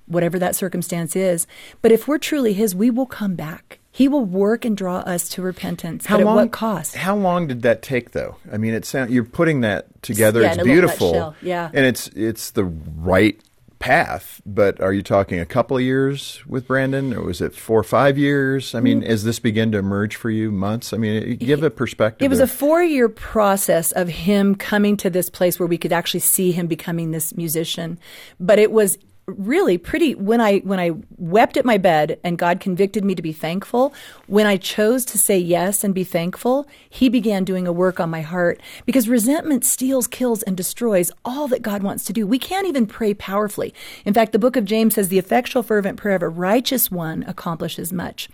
whatever 0.06 0.38
that 0.38 0.54
circumstance 0.54 1.16
is. 1.16 1.48
But 1.82 1.90
if 1.90 2.06
we're 2.06 2.18
truly 2.18 2.52
his, 2.52 2.76
we 2.76 2.90
will 2.90 3.06
come 3.06 3.34
back. 3.34 3.80
He 3.90 4.06
will 4.06 4.24
work 4.24 4.64
and 4.64 4.76
draw 4.76 4.98
us 4.98 5.28
to 5.30 5.42
repentance. 5.42 6.06
How 6.06 6.20
long, 6.20 6.38
at 6.38 6.42
what 6.42 6.52
cost? 6.52 6.94
How 6.94 7.16
long 7.16 7.48
did 7.48 7.62
that 7.62 7.82
take, 7.82 8.12
though? 8.12 8.36
I 8.52 8.56
mean, 8.56 8.72
it 8.72 8.84
sound 8.84 9.10
you're 9.10 9.24
putting 9.24 9.62
that 9.62 9.86
together. 10.02 10.42
Yeah, 10.42 10.52
it's 10.52 10.62
beautiful, 10.62 11.34
yeah, 11.42 11.70
and 11.74 11.84
it's 11.86 12.06
it's 12.08 12.52
the 12.52 12.64
right 12.64 13.40
path, 13.86 14.42
but 14.44 14.80
are 14.80 14.92
you 14.92 15.00
talking 15.00 15.38
a 15.38 15.46
couple 15.46 15.76
of 15.76 15.82
years 15.82 16.42
with 16.44 16.66
Brandon, 16.66 17.14
or 17.14 17.22
was 17.22 17.40
it 17.40 17.54
four 17.54 17.78
or 17.78 17.84
five 17.84 18.18
years? 18.18 18.74
I 18.74 18.80
mean, 18.80 19.02
mm. 19.02 19.06
as 19.06 19.22
this 19.22 19.38
began 19.38 19.70
to 19.70 19.78
emerge 19.78 20.16
for 20.16 20.28
you, 20.28 20.50
months? 20.50 20.92
I 20.92 20.96
mean, 20.96 21.36
give 21.36 21.62
a 21.62 21.70
perspective. 21.70 22.26
It 22.26 22.28
was 22.28 22.40
a 22.40 22.48
four 22.48 22.82
year 22.82 23.08
process 23.08 23.92
of 23.92 24.08
him 24.08 24.56
coming 24.56 24.96
to 24.96 25.08
this 25.08 25.30
place 25.30 25.60
where 25.60 25.68
we 25.68 25.78
could 25.78 25.92
actually 25.92 26.20
see 26.20 26.50
him 26.50 26.66
becoming 26.66 27.12
this 27.12 27.36
musician. 27.36 28.00
But 28.40 28.58
it 28.58 28.72
was 28.72 28.98
really 29.26 29.76
pretty 29.76 30.14
when 30.14 30.40
I 30.40 30.58
when 30.58 30.78
I 30.78 30.92
wept 31.18 31.56
at 31.56 31.64
my 31.64 31.78
bed 31.78 32.18
and 32.22 32.38
God 32.38 32.60
convicted 32.60 33.04
me 33.04 33.14
to 33.14 33.22
be 33.22 33.32
thankful, 33.32 33.92
when 34.26 34.46
I 34.46 34.56
chose 34.56 35.04
to 35.06 35.18
say 35.18 35.38
yes 35.38 35.82
and 35.82 35.94
be 35.94 36.04
thankful, 36.04 36.66
he 36.88 37.08
began 37.08 37.44
doing 37.44 37.66
a 37.66 37.72
work 37.72 37.98
on 37.98 38.08
my 38.08 38.20
heart 38.20 38.60
because 38.84 39.08
resentment 39.08 39.64
steals, 39.64 40.06
kills 40.06 40.42
and 40.44 40.56
destroys 40.56 41.10
all 41.24 41.48
that 41.48 41.62
God 41.62 41.82
wants 41.82 42.04
to 42.04 42.12
do. 42.12 42.26
We 42.26 42.38
can't 42.38 42.66
even 42.66 42.86
pray 42.86 43.14
powerfully. 43.14 43.74
In 44.04 44.14
fact, 44.14 44.32
the 44.32 44.38
book 44.38 44.56
of 44.56 44.64
James 44.64 44.94
says 44.94 45.08
the 45.08 45.18
effectual 45.18 45.62
fervent 45.62 45.98
prayer 45.98 46.16
of 46.16 46.22
a 46.22 46.28
righteous 46.28 46.90
one 46.90 47.24
accomplishes 47.24 47.92
much. 47.92 48.28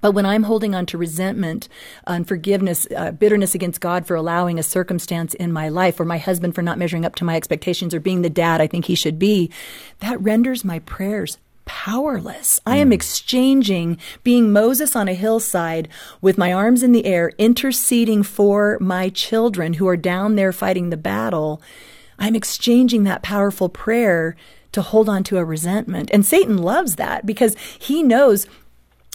But 0.00 0.12
when 0.12 0.26
I'm 0.26 0.44
holding 0.44 0.74
on 0.74 0.86
to 0.86 0.98
resentment, 0.98 1.68
unforgiveness, 2.06 2.86
uh, 2.96 3.12
bitterness 3.12 3.54
against 3.54 3.80
God 3.80 4.06
for 4.06 4.14
allowing 4.14 4.58
a 4.58 4.62
circumstance 4.62 5.34
in 5.34 5.52
my 5.52 5.68
life, 5.68 5.98
or 5.98 6.04
my 6.04 6.18
husband 6.18 6.54
for 6.54 6.62
not 6.62 6.78
measuring 6.78 7.04
up 7.04 7.14
to 7.16 7.24
my 7.24 7.36
expectations, 7.36 7.94
or 7.94 8.00
being 8.00 8.22
the 8.22 8.30
dad 8.30 8.60
I 8.60 8.66
think 8.66 8.86
he 8.86 8.94
should 8.94 9.18
be, 9.18 9.50
that 10.00 10.20
renders 10.20 10.64
my 10.64 10.80
prayers 10.80 11.38
powerless. 11.66 12.60
I 12.64 12.76
am 12.76 12.90
mm. 12.90 12.94
exchanging 12.94 13.98
being 14.22 14.52
Moses 14.52 14.96
on 14.96 15.08
a 15.08 15.14
hillside 15.14 15.88
with 16.22 16.38
my 16.38 16.52
arms 16.52 16.82
in 16.82 16.92
the 16.92 17.04
air, 17.04 17.32
interceding 17.36 18.22
for 18.22 18.78
my 18.80 19.10
children 19.10 19.74
who 19.74 19.86
are 19.86 19.96
down 19.96 20.36
there 20.36 20.52
fighting 20.52 20.88
the 20.88 20.96
battle. 20.96 21.60
I'm 22.18 22.36
exchanging 22.36 23.04
that 23.04 23.22
powerful 23.22 23.68
prayer 23.68 24.36
to 24.72 24.80
hold 24.80 25.08
on 25.08 25.24
to 25.24 25.38
a 25.38 25.44
resentment. 25.44 26.10
And 26.12 26.24
Satan 26.24 26.56
loves 26.56 26.96
that 26.96 27.26
because 27.26 27.56
he 27.78 28.02
knows 28.02 28.46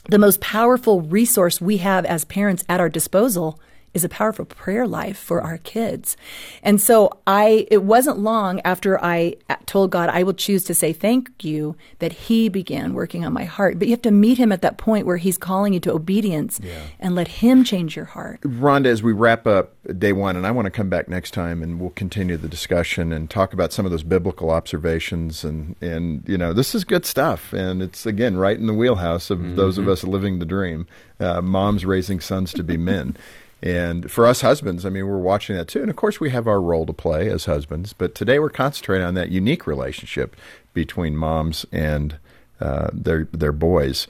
the 0.10 0.20
most 0.20 0.42
powerful 0.42 1.02
resource 1.02 1.62
we 1.62 1.78
have 1.78 2.06
as 2.06 2.26
parents 2.26 2.64
at 2.68 2.80
our 2.80 2.90
disposal 2.90 3.60
is 3.94 4.04
a 4.04 4.10
powerful 4.10 4.46
prayer 4.46 4.88
life 4.88 5.18
for 5.18 5.42
our 5.42 5.58
kids. 5.58 6.16
And 6.64 6.80
so 6.80 7.20
I, 7.28 7.68
it 7.70 7.84
wasn't 7.84 8.20
long 8.20 8.62
after 8.62 9.04
I 9.04 9.36
told 9.66 9.92
God 9.92 10.10
I 10.10 10.24
will 10.24 10.34
choose 10.34 10.64
to 10.66 10.74
say 10.74 10.94
thank 10.94 11.44
you 11.44 11.76
that 12.00 12.14
he 12.14 12.48
began 12.50 12.94
working 12.94 13.26
on 13.26 13.34
my 13.34 13.44
heart. 13.44 13.80
But 13.80 13.88
you 13.88 13.94
have 13.94 14.02
to 14.04 14.12
meet 14.12 14.38
him 14.38 14.52
at 14.52 14.62
that 14.62 14.78
point 14.78 15.06
where 15.06 15.18
he's 15.18 15.38
calling 15.38 15.74
you 15.74 15.80
to 15.82 15.92
obedience 15.92 16.60
yeah. 16.64 16.84
and 17.00 17.16
let 17.16 17.28
him 17.28 17.64
change 17.64 17.96
your 17.96 18.06
heart. 18.06 18.42
Rhonda, 18.42 18.88
as 18.88 19.04
we 19.04 19.12
wrap 19.12 19.46
up 19.46 19.76
day 19.98 20.14
one, 20.14 20.36
and 20.36 20.48
I 20.48 20.52
want 20.52 20.66
to 20.66 20.72
come 20.72 20.90
back 20.90 21.10
next 21.10 21.32
time 21.32 21.62
and 21.62 21.80
we'll 21.80 21.90
continue 21.92 22.38
the 22.38 22.48
discussion 22.48 23.12
and 23.12 23.30
talk 23.30 23.54
about 23.54 23.74
some 23.74 23.86
of 23.86 23.92
those 23.92 24.04
biblical 24.04 24.52
observations 24.52 25.44
and, 25.44 25.76
and 25.82 26.24
you 26.28 26.38
know, 26.38 26.54
this 26.54 26.74
is 26.74 26.84
good 26.84 27.06
stuff. 27.06 27.52
And 27.52 27.82
it's 27.82 28.06
again 28.06 28.38
right 28.38 28.58
in 28.58 28.68
the 28.68 28.74
wheelhouse 28.74 29.30
of 29.30 29.40
mm-hmm. 29.40 29.56
those 29.56 29.78
of 29.78 29.88
us 29.88 30.04
living 30.04 30.40
the 30.40 30.46
dream. 30.46 30.88
Uh, 31.20 31.40
moms 31.40 31.86
raising 31.86 32.20
sons 32.20 32.52
to 32.52 32.64
be 32.64 32.78
men. 32.78 33.16
And 33.63 34.10
for 34.12 34.26
us 34.26 34.41
husbands, 34.41 34.86
I 34.86 34.89
mean, 34.89 35.06
we're 35.06 35.17
watching 35.17 35.56
that 35.56 35.67
too. 35.67 35.82
And 35.82 35.89
of 35.89 35.95
course, 35.95 36.19
we 36.19 36.32
have 36.32 36.47
our 36.47 36.62
role 36.62 36.86
to 36.86 36.93
play 36.93 37.30
as 37.30 37.45
husbands. 37.45 37.93
But 37.93 38.15
today 38.15 38.39
we're 38.39 38.50
concentrating 38.50 39.06
on 39.06 39.13
that 39.13 39.30
unique 39.30 39.67
relationship 39.67 40.36
between 40.74 41.15
moms 41.15 41.65
and 41.71 42.17
uh, 42.60 42.89
their 42.93 43.28
their 43.32 43.52
boys. 43.52 44.08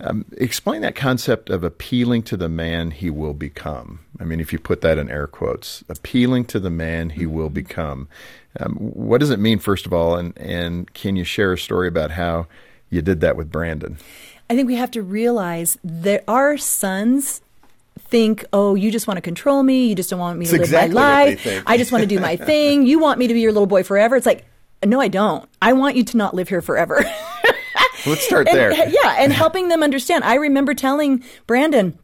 Um, 0.00 0.26
explain 0.36 0.82
that 0.82 0.94
concept 0.94 1.48
of 1.48 1.64
appealing 1.64 2.22
to 2.24 2.36
the 2.36 2.48
man 2.48 2.90
he 2.90 3.08
will 3.08 3.32
become. 3.32 4.00
I 4.20 4.24
mean, 4.24 4.40
if 4.40 4.52
you 4.52 4.58
put 4.58 4.82
that 4.82 4.98
in 4.98 5.10
air 5.10 5.26
quotes, 5.26 5.82
appealing 5.88 6.44
to 6.46 6.60
the 6.60 6.70
man 6.70 7.10
he 7.10 7.24
will 7.24 7.48
become. 7.48 8.08
Um, 8.60 8.74
what 8.76 9.20
does 9.20 9.30
it 9.30 9.38
mean, 9.38 9.58
first 9.58 9.86
of 9.86 9.92
all? 9.92 10.16
And 10.16 10.36
and 10.36 10.92
can 10.92 11.16
you 11.16 11.24
share 11.24 11.52
a 11.52 11.58
story 11.58 11.88
about 11.88 12.10
how 12.10 12.46
you 12.90 13.00
did 13.00 13.20
that 13.22 13.36
with 13.36 13.50
Brandon? 13.50 13.96
I 14.50 14.54
think 14.54 14.66
we 14.66 14.76
have 14.76 14.90
to 14.90 15.02
realize 15.02 15.78
that 15.82 16.24
our 16.28 16.58
sons 16.58 17.40
think, 17.98 18.44
oh, 18.52 18.74
you 18.74 18.90
just 18.90 19.06
want 19.06 19.16
to 19.18 19.22
control 19.22 19.62
me. 19.62 19.88
You 19.88 19.94
just 19.94 20.10
don't 20.10 20.18
want 20.20 20.38
me 20.38 20.46
to 20.46 20.52
live 20.52 20.60
exactly 20.62 20.94
my 20.94 21.24
life. 21.24 21.62
I 21.66 21.76
just 21.76 21.92
want 21.92 22.02
to 22.02 22.08
do 22.08 22.20
my 22.20 22.36
thing. 22.50 22.86
You 22.86 22.98
want 22.98 23.18
me 23.18 23.26
to 23.28 23.34
be 23.34 23.40
your 23.40 23.52
little 23.52 23.66
boy 23.66 23.82
forever. 23.82 24.16
It's 24.16 24.26
like, 24.26 24.44
no, 24.84 25.00
I 25.00 25.08
don't. 25.08 25.48
I 25.62 25.72
want 25.72 25.96
you 25.96 26.04
to 26.04 26.16
not 26.16 26.34
live 26.34 26.48
here 26.48 26.60
forever. 26.62 27.04
Let's 28.06 28.24
start 28.26 28.48
And- 28.48 28.56
there. 28.56 28.88
yeah, 28.88 29.16
and 29.18 29.32
helping 29.32 29.68
them 29.68 29.82
understand. 29.82 30.24
I 30.24 30.34
remember 30.34 30.74
telling 30.74 31.24
Brandon, 31.46 31.98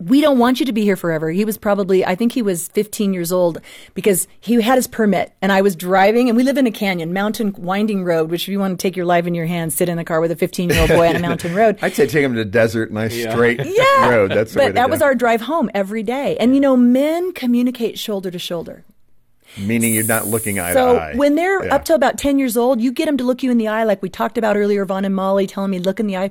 we 0.00 0.20
don't 0.20 0.38
want 0.38 0.60
you 0.60 0.66
to 0.66 0.72
be 0.72 0.82
here 0.84 0.96
forever. 0.96 1.30
He 1.30 1.44
was 1.44 1.58
probably, 1.58 2.04
I 2.04 2.14
think 2.14 2.32
he 2.32 2.42
was 2.42 2.68
15 2.68 3.12
years 3.12 3.32
old 3.32 3.60
because 3.94 4.28
he 4.40 4.60
had 4.60 4.76
his 4.76 4.86
permit 4.86 5.32
and 5.42 5.50
I 5.50 5.60
was 5.60 5.74
driving 5.74 6.28
and 6.28 6.36
we 6.36 6.44
live 6.44 6.56
in 6.56 6.66
a 6.66 6.70
canyon, 6.70 7.12
mountain 7.12 7.52
winding 7.58 8.04
road, 8.04 8.30
which 8.30 8.42
if 8.42 8.48
you 8.48 8.58
want 8.60 8.78
to 8.78 8.82
take 8.82 8.96
your 8.96 9.06
life 9.06 9.26
in 9.26 9.34
your 9.34 9.46
hands, 9.46 9.74
sit 9.74 9.88
in 9.88 9.96
the 9.96 10.04
car 10.04 10.20
with 10.20 10.30
a 10.30 10.36
15 10.36 10.70
year 10.70 10.80
old 10.80 10.88
boy 10.90 11.08
on 11.08 11.16
a 11.16 11.18
mountain 11.28 11.54
road. 11.54 11.78
I'd 11.82 11.94
say 11.94 12.06
take 12.06 12.22
him 12.24 12.34
to 12.34 12.38
the 12.38 12.44
desert, 12.44 12.92
nice 12.92 13.12
straight 13.20 13.60
Yeah. 13.64 14.08
road. 14.10 14.30
That's 14.30 14.54
but 14.54 14.74
that 14.74 14.86
go. 14.86 14.90
was 14.90 15.02
our 15.02 15.14
drive 15.14 15.40
home 15.40 15.70
every 15.74 16.02
day. 16.04 16.36
And 16.38 16.54
you 16.54 16.60
know, 16.60 16.76
men 16.76 17.32
communicate 17.32 17.98
shoulder 17.98 18.30
to 18.30 18.38
shoulder. 18.38 18.84
Meaning 19.56 19.94
you're 19.94 20.04
not 20.04 20.26
looking 20.26 20.60
eye 20.60 20.74
so 20.74 20.94
to 20.94 21.00
eye. 21.00 21.14
when 21.16 21.34
they're 21.34 21.64
Yeah. 21.64 21.74
up 21.74 21.84
to 21.86 21.94
about 21.94 22.18
10 22.18 22.38
years 22.38 22.56
old, 22.56 22.80
you 22.80 22.92
get 22.92 23.06
them 23.06 23.16
to 23.16 23.24
look 23.24 23.42
you 23.42 23.50
in 23.50 23.58
the 23.58 23.66
eye, 23.66 23.82
like 23.82 24.02
we 24.02 24.10
talked 24.10 24.36
about 24.38 24.56
earlier, 24.56 24.84
Vaughn 24.84 25.04
and 25.06 25.14
Molly 25.16 25.46
telling 25.46 25.70
me, 25.70 25.78
look 25.78 25.98
in 25.98 26.06
the 26.06 26.16
eye. 26.18 26.30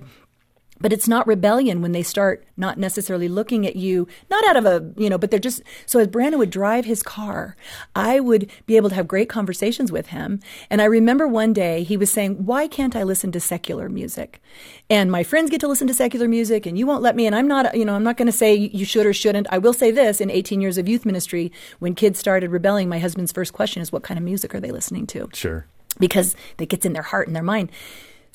But 0.80 0.94
it's 0.94 1.08
not 1.08 1.26
rebellion 1.28 1.82
when 1.82 1.92
they 1.92 2.04
start 2.04 2.46
not 2.56 2.78
necessarily 2.78 3.28
looking 3.28 3.66
at 3.66 3.76
you, 3.76 4.08
not 4.30 4.46
out 4.48 4.56
of 4.58 4.66
a, 4.66 4.92
you 4.96 5.10
know, 5.10 5.18
but 5.18 5.32
they're 5.32 5.40
just, 5.40 5.62
so 5.86 6.00
as 6.00 6.08
Brandon 6.08 6.40
would 6.40 6.50
drive 6.50 6.86
his 6.86 7.02
car, 7.02 7.56
I 7.96 8.20
would 8.20 8.52
be 8.66 8.78
able 8.78 8.90
to 8.90 8.96
have 8.96 9.08
great 9.08 9.30
conversations 9.30 9.92
with 9.92 10.08
him. 10.08 10.40
And 10.70 10.82
I 10.82 10.86
remember 10.86 11.28
one 11.28 11.54
day 11.54 11.84
he 11.84 11.98
was 11.98 12.12
saying, 12.12 12.46
why 12.46 12.68
can't 12.68 12.96
I 12.96 13.04
listen 13.04 13.32
to 13.32 13.40
secular 13.40 13.90
music? 13.90 14.42
And 14.90 15.12
my 15.12 15.24
friends 15.24 15.50
get 15.50 15.62
to 15.62 15.68
listen 15.68 15.88
to 15.88 15.94
secular 15.94 16.28
music 16.28 16.66
and 16.66 16.78
you 16.78 16.86
won't 16.86 17.02
let 17.02 17.16
me. 17.16 17.26
And 17.26 17.36
I'm 17.36 17.48
not, 17.48 17.76
you 17.76 17.86
know, 17.86 17.96
I'm 17.96 18.04
not 18.04 18.18
going 18.18 18.28
to 18.28 18.32
say 18.32 18.54
you 18.54 18.86
should 18.86 19.06
or 19.06 19.14
shouldn't. 19.14 19.48
I 19.52 19.58
will 19.58 19.74
say 19.74 19.92
this 19.92 20.22
in 20.22 20.30
18 20.30 20.62
years 20.62 20.78
of 20.78 20.88
youth 20.88 21.06
ministry, 21.06 21.52
when 21.80 21.96
kids 21.96 22.20
started 22.20 22.52
rebelling, 22.52 22.88
my 22.88 23.00
husband's 23.00 23.32
first 23.32 23.54
question 23.54 23.82
is, 23.82 23.92
what 23.92 24.04
kind 24.04 24.18
of 24.18 24.24
music 24.24 24.54
are 24.54 24.60
they 24.60 24.72
listening 24.72 25.08
to? 25.08 25.30
Sure. 25.34 25.66
because 26.00 26.36
that 26.58 26.70
gets 26.70 26.86
in 26.86 26.94
their 26.94 27.04
heart 27.04 27.28
and 27.28 27.36
their 27.36 27.44
mind. 27.44 27.72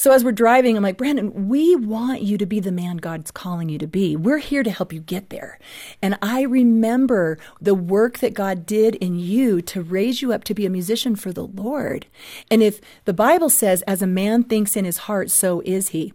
So 0.03 0.11
as 0.11 0.25
we're 0.25 0.33
driving, 0.33 0.77
I'm 0.77 0.83
like, 0.83 0.97
Brandon, 0.97 1.47
we 1.47 1.77
want 1.77 2.23
you 2.23 2.37
to 2.37 2.45
be 2.45 2.59
the 2.59 2.73
man 2.73 2.97
God's 2.97 3.31
calling 3.31 3.69
you 3.69 3.79
to 3.79 3.87
be. 3.87 4.17
We're 4.17 4.39
here 4.39 4.65
to 4.65 4.71
help 4.73 4.93
you 4.93 4.99
get 4.99 5.31
there. 5.31 5.61
And 6.03 6.19
I 6.21 6.43
remember 6.43 7.39
the 7.61 7.77
work 7.77 8.19
that 8.19 8.35
God 8.35 8.67
did 8.67 8.97
in 8.97 9.17
you 9.17 9.63
to 9.63 9.81
raise 9.81 10.21
you 10.21 10.33
up 10.33 10.43
to 10.43 10.55
be 10.55 10.67
a 10.67 10.71
musician 10.71 11.15
for 11.15 11.33
the 11.33 11.47
Lord. 11.47 12.07
And 12.51 12.65
if 12.65 12.81
the 13.05 13.13
Bible 13.13 13.49
says, 13.49 13.83
as 13.83 14.03
a 14.03 14.09
man 14.09 14.43
thinks 14.43 14.75
in 14.75 14.85
his 14.85 14.99
heart, 15.07 15.31
so 15.31 15.63
is 15.65 15.91
he 15.91 16.13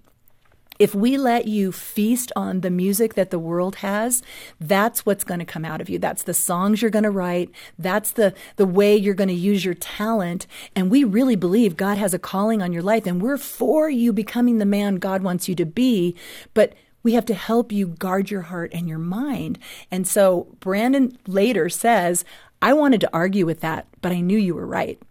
if 0.80 0.94
we 0.94 1.18
let 1.18 1.48
you 1.48 1.72
feast 1.72 2.32
on 2.36 2.62
the 2.62 2.70
music 2.70 3.16
that 3.16 3.32
the 3.32 3.40
world 3.40 3.78
has, 3.78 4.22
that's 4.60 5.06
what's 5.06 5.24
going 5.24 5.40
to 5.40 5.46
come 5.46 5.66
out 5.66 5.82
of 5.82 5.90
you. 5.90 6.00
That's 6.00 6.24
the 6.24 6.34
songs 6.34 6.82
you're 6.82 6.92
going 6.92 7.04
to 7.04 7.12
write. 7.12 7.50
That's 7.78 8.12
the, 8.12 8.34
the 8.56 8.66
way 8.66 8.96
you're 8.96 9.14
going 9.14 9.28
to 9.30 9.34
use 9.34 9.66
your 9.66 9.74
talent. 9.74 10.48
And 10.76 10.92
we 10.92 11.04
really 11.04 11.36
believe 11.36 11.78
God 11.78 11.98
has 11.98 12.14
a 12.14 12.20
calling 12.20 12.62
on 12.62 12.74
your 12.74 12.84
life 12.84 13.06
and 13.06 13.22
we're 13.22 13.38
for 13.38 13.90
you 13.90 14.14
becoming 14.14 14.58
the 14.58 14.66
man 14.66 14.96
God 14.96 15.24
wants 15.24 15.50
you 15.50 15.56
to 15.56 15.66
be. 15.66 16.16
But 16.54 16.74
we 17.04 17.14
have 17.14 17.26
to 17.26 17.34
help 17.34 17.72
you 17.72 17.88
guard 17.88 18.30
your 18.30 18.42
heart 18.42 18.72
and 18.74 18.90
your 18.90 19.00
mind. 19.00 19.60
And 19.90 20.08
so 20.08 20.56
Brandon 20.60 21.18
later 21.26 21.70
says, 21.70 22.26
I 22.62 22.74
wanted 22.74 23.02
to 23.02 23.10
argue 23.14 23.46
with 23.46 23.62
that, 23.62 23.88
but 24.02 24.12
I 24.12 24.20
knew 24.20 24.38
you 24.38 24.56
were 24.56 24.66
right. 24.66 25.02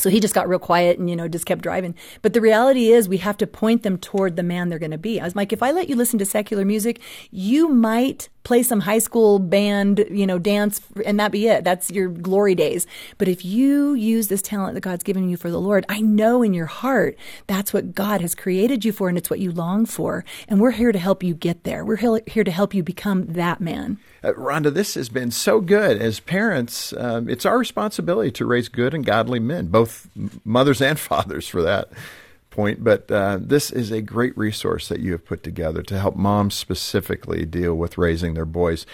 So 0.00 0.10
he 0.10 0.20
just 0.20 0.34
got 0.34 0.48
real 0.48 0.60
quiet 0.60 0.98
and, 1.00 1.10
you 1.10 1.16
know, 1.16 1.26
just 1.26 1.44
kept 1.44 1.60
driving. 1.60 1.94
But 2.22 2.32
the 2.32 2.40
reality 2.40 2.92
is 2.92 3.08
we 3.08 3.16
have 3.18 3.36
to 3.38 3.48
point 3.48 3.82
them 3.82 3.98
toward 3.98 4.36
the 4.36 4.44
man 4.44 4.68
they're 4.68 4.78
going 4.78 4.92
to 4.92 4.98
be. 4.98 5.20
I 5.20 5.24
was 5.24 5.34
like, 5.34 5.52
if 5.52 5.60
I 5.60 5.72
let 5.72 5.88
you 5.88 5.96
listen 5.96 6.20
to 6.20 6.24
secular 6.24 6.64
music, 6.64 7.00
you 7.32 7.68
might 7.68 8.28
play 8.48 8.62
some 8.62 8.80
high 8.80 8.98
school 8.98 9.38
band, 9.38 10.06
you 10.10 10.26
know, 10.26 10.38
dance 10.38 10.80
and 11.04 11.20
that 11.20 11.30
be 11.30 11.48
it. 11.48 11.64
That's 11.64 11.90
your 11.90 12.08
glory 12.08 12.54
days. 12.54 12.86
But 13.18 13.28
if 13.28 13.44
you 13.44 13.92
use 13.92 14.28
this 14.28 14.40
talent 14.40 14.72
that 14.72 14.80
God's 14.80 15.04
given 15.04 15.28
you 15.28 15.36
for 15.36 15.50
the 15.50 15.60
Lord, 15.60 15.84
I 15.90 16.00
know 16.00 16.42
in 16.42 16.54
your 16.54 16.64
heart 16.64 17.18
that's 17.46 17.74
what 17.74 17.94
God 17.94 18.22
has 18.22 18.34
created 18.34 18.86
you 18.86 18.92
for 18.92 19.10
and 19.10 19.18
it's 19.18 19.28
what 19.28 19.38
you 19.38 19.52
long 19.52 19.84
for. 19.84 20.24
And 20.48 20.62
we're 20.62 20.70
here 20.70 20.92
to 20.92 20.98
help 20.98 21.22
you 21.22 21.34
get 21.34 21.64
there. 21.64 21.84
We're 21.84 22.22
here 22.26 22.44
to 22.44 22.50
help 22.50 22.72
you 22.72 22.82
become 22.82 23.26
that 23.34 23.60
man. 23.60 23.98
Uh, 24.24 24.32
Rhonda, 24.32 24.72
this 24.72 24.94
has 24.94 25.10
been 25.10 25.30
so 25.30 25.60
good. 25.60 26.00
As 26.00 26.18
parents, 26.18 26.94
um, 26.94 27.28
it's 27.28 27.44
our 27.44 27.58
responsibility 27.58 28.30
to 28.30 28.46
raise 28.46 28.70
good 28.70 28.94
and 28.94 29.04
godly 29.04 29.40
men, 29.40 29.66
both 29.66 30.08
mothers 30.42 30.80
and 30.80 30.98
fathers 30.98 31.46
for 31.46 31.60
that 31.60 31.90
point. 32.50 32.82
But 32.82 33.10
uh, 33.10 33.38
this 33.40 33.70
is 33.70 33.90
a 33.90 34.02
great 34.02 34.36
resource 34.36 34.88
that 34.88 35.00
you 35.00 35.12
have 35.12 35.24
put 35.24 35.42
together 35.42 35.82
to 35.82 35.98
help 35.98 36.16
moms 36.16 36.54
specifically 36.54 37.44
deal 37.44 37.74
with 37.74 37.98
raising 37.98 38.34
their 38.34 38.44
boys. 38.44 38.86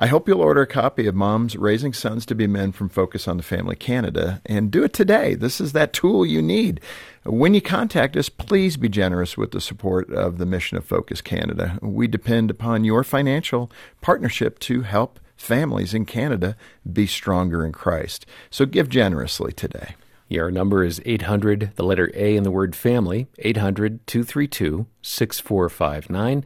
I 0.00 0.06
hope 0.06 0.28
you'll 0.28 0.40
order 0.40 0.62
a 0.62 0.66
copy 0.66 1.08
of 1.08 1.16
Moms 1.16 1.56
Raising 1.56 1.92
Sons 1.92 2.24
to 2.26 2.36
Be 2.36 2.46
Men 2.46 2.70
from 2.70 2.88
Focus 2.88 3.26
on 3.26 3.36
the 3.36 3.42
Family 3.42 3.74
Canada 3.74 4.40
and 4.46 4.70
do 4.70 4.84
it 4.84 4.92
today. 4.92 5.34
This 5.34 5.60
is 5.60 5.72
that 5.72 5.92
tool 5.92 6.24
you 6.24 6.40
need. 6.40 6.80
When 7.24 7.52
you 7.52 7.60
contact 7.60 8.16
us, 8.16 8.28
please 8.28 8.76
be 8.76 8.88
generous 8.88 9.36
with 9.36 9.50
the 9.50 9.60
support 9.60 10.08
of 10.12 10.38
the 10.38 10.46
mission 10.46 10.78
of 10.78 10.84
Focus 10.84 11.20
Canada. 11.20 11.80
We 11.82 12.06
depend 12.06 12.48
upon 12.48 12.84
your 12.84 13.02
financial 13.02 13.72
partnership 14.00 14.60
to 14.60 14.82
help 14.82 15.18
families 15.36 15.94
in 15.94 16.04
Canada 16.04 16.56
be 16.90 17.08
stronger 17.08 17.66
in 17.66 17.72
Christ. 17.72 18.24
So 18.50 18.66
give 18.66 18.88
generously 18.88 19.52
today. 19.52 19.96
Yeah, 20.28 20.42
our 20.42 20.50
number 20.50 20.84
is 20.84 21.00
800, 21.06 21.72
the 21.76 21.84
letter 21.84 22.10
A 22.14 22.36
in 22.36 22.42
the 22.42 22.50
word 22.50 22.76
family, 22.76 23.28
800 23.38 24.06
232 24.06 24.86
6459. 25.02 26.44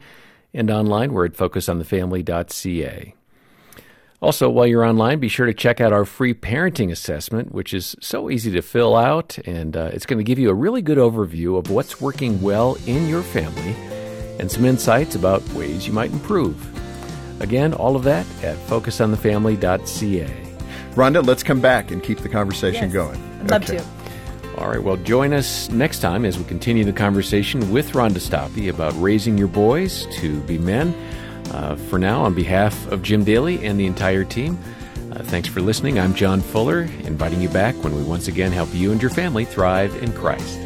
And 0.53 0.71
online, 0.71 1.11
we're 1.11 1.25
at 1.25 1.33
focusonthefamily.ca. 1.33 3.15
Also, 4.21 4.49
while 4.49 4.65
you're 4.65 4.85
online, 4.85 5.19
be 5.19 5.27
sure 5.27 5.47
to 5.47 5.53
check 5.53 5.81
out 5.81 5.91
our 5.91 6.05
free 6.05 6.33
parenting 6.33 6.89
assessment, 6.91 7.51
which 7.51 7.73
is 7.73 7.93
so 7.99 8.29
easy 8.29 8.51
to 8.51 8.61
fill 8.61 8.95
out, 8.95 9.37
and 9.39 9.75
uh, 9.75 9.89
it's 9.91 10.05
going 10.05 10.17
to 10.17 10.23
give 10.23 10.39
you 10.39 10.49
a 10.49 10.53
really 10.53 10.81
good 10.81 10.97
overview 10.97 11.57
of 11.57 11.69
what's 11.69 11.99
working 11.99 12.41
well 12.41 12.77
in 12.87 13.09
your 13.09 13.21
family 13.21 13.75
and 14.39 14.49
some 14.49 14.63
insights 14.63 15.15
about 15.15 15.45
ways 15.49 15.85
you 15.85 15.91
might 15.91 16.11
improve. 16.11 16.69
Again, 17.41 17.73
all 17.73 17.97
of 17.97 18.03
that 18.05 18.25
at 18.43 18.55
focusonthefamily.ca. 18.67 20.52
Rhonda, 20.95 21.25
let's 21.25 21.43
come 21.43 21.59
back 21.59 21.91
and 21.91 22.03
keep 22.03 22.19
the 22.19 22.29
conversation 22.29 22.83
Yes. 22.85 22.93
going. 22.93 23.19
I'd 23.41 23.51
love 23.51 23.63
Okay. 23.63 23.77
to. 23.77 23.83
All 24.61 24.69
right, 24.69 24.81
well, 24.83 24.97
join 24.97 25.33
us 25.33 25.69
next 25.71 25.99
time 25.99 26.25
as 26.25 26.37
we 26.37 26.43
continue 26.43 26.83
the 26.85 26.93
conversation 26.93 27.71
with 27.71 27.93
Rhonda 27.93 28.19
Stoppe 28.19 28.69
about 28.69 28.93
raising 29.01 29.37
your 29.37 29.47
boys 29.47 30.05
to 30.19 30.39
be 30.41 30.57
men. 30.59 30.93
Uh, 31.51 31.75
for 31.75 31.97
now, 31.97 32.21
on 32.23 32.33
behalf 32.35 32.87
of 32.91 33.01
Jim 33.01 33.23
Daly 33.23 33.65
and 33.65 33.79
the 33.79 33.85
entire 33.87 34.23
team, 34.23 34.57
uh, 35.11 35.23
thanks 35.23 35.47
for 35.49 35.61
listening. 35.61 35.99
I'm 35.99 36.13
John 36.13 36.41
Fuller, 36.41 36.87
inviting 37.03 37.41
you 37.41 37.49
back 37.49 37.75
when 37.83 37.95
we 37.95 38.03
once 38.03 38.27
again 38.27 38.51
help 38.51 38.69
you 38.73 38.91
and 38.91 39.01
your 39.01 39.11
family 39.11 39.43
thrive 39.45 39.95
in 40.03 40.13
Christ. 40.13 40.59